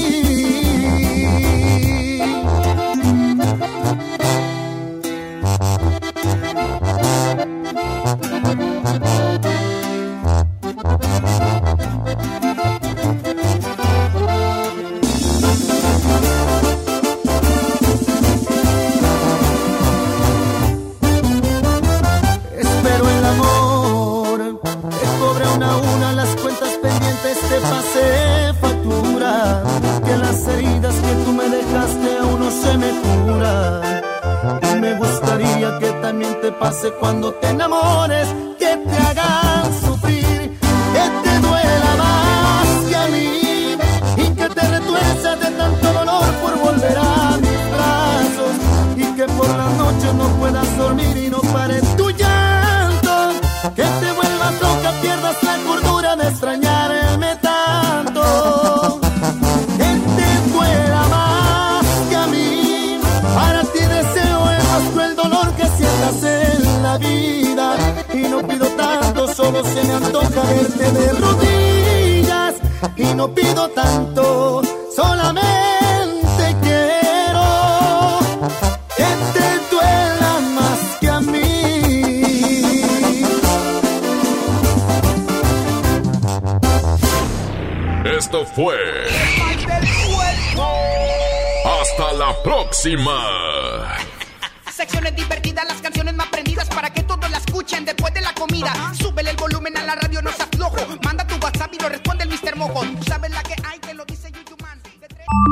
Secciones 94.69 95.15
divertidas, 95.15 95.65
las 95.69 95.81
canciones 95.81 96.13
más 96.15 96.27
prendidas 96.27 96.67
para 96.67 96.89
que 96.91 97.01
todos 97.03 97.31
la 97.31 97.37
escuchen 97.37 97.85
después 97.85 98.13
de 98.13 98.19
la 98.19 98.33
comida. 98.33 98.73
Súbele 98.99 99.29
el 99.29 99.37
volumen 99.37 99.77
a 99.77 99.83
la 99.83 99.95
radio, 99.95 100.21
no 100.21 100.29
seas 100.33 100.49
flojo. 100.53 100.75
Manda 101.01 101.25
tu 101.25 101.35
WhatsApp 101.35 101.73
y 101.73 101.79
lo 101.81 101.87
responde 101.87 102.25
el 102.25 102.29
Mr. 102.29 102.57
Mojo. 102.57 102.81
Tú 102.81 103.03
sabes 103.05 103.31
la 103.31 103.41
que 103.41 103.55
hay, 103.63 103.79
te 103.79 103.93
lo 103.93 104.03
dice 104.03 104.29
YouTube 104.33 104.61
Man. 104.61 104.81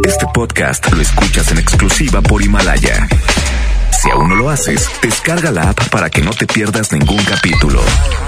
Este 0.06 0.26
podcast 0.34 0.92
lo 0.92 1.02
escuchas 1.02 1.50
en 1.52 1.60
exclusiva 1.60 2.22
por 2.22 2.42
Himalaya. 2.42 3.08
Si 4.02 4.10
aún 4.10 4.28
no 4.28 4.36
lo 4.36 4.50
haces, 4.50 4.90
descarga 5.02 5.52
la 5.52 5.70
app 5.70 5.88
para 5.88 6.10
que 6.10 6.22
no 6.22 6.32
te 6.32 6.48
pierdas 6.48 6.92
ningún 6.92 7.24
capítulo. 7.24 7.82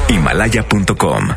Himalaya.com 0.08 1.28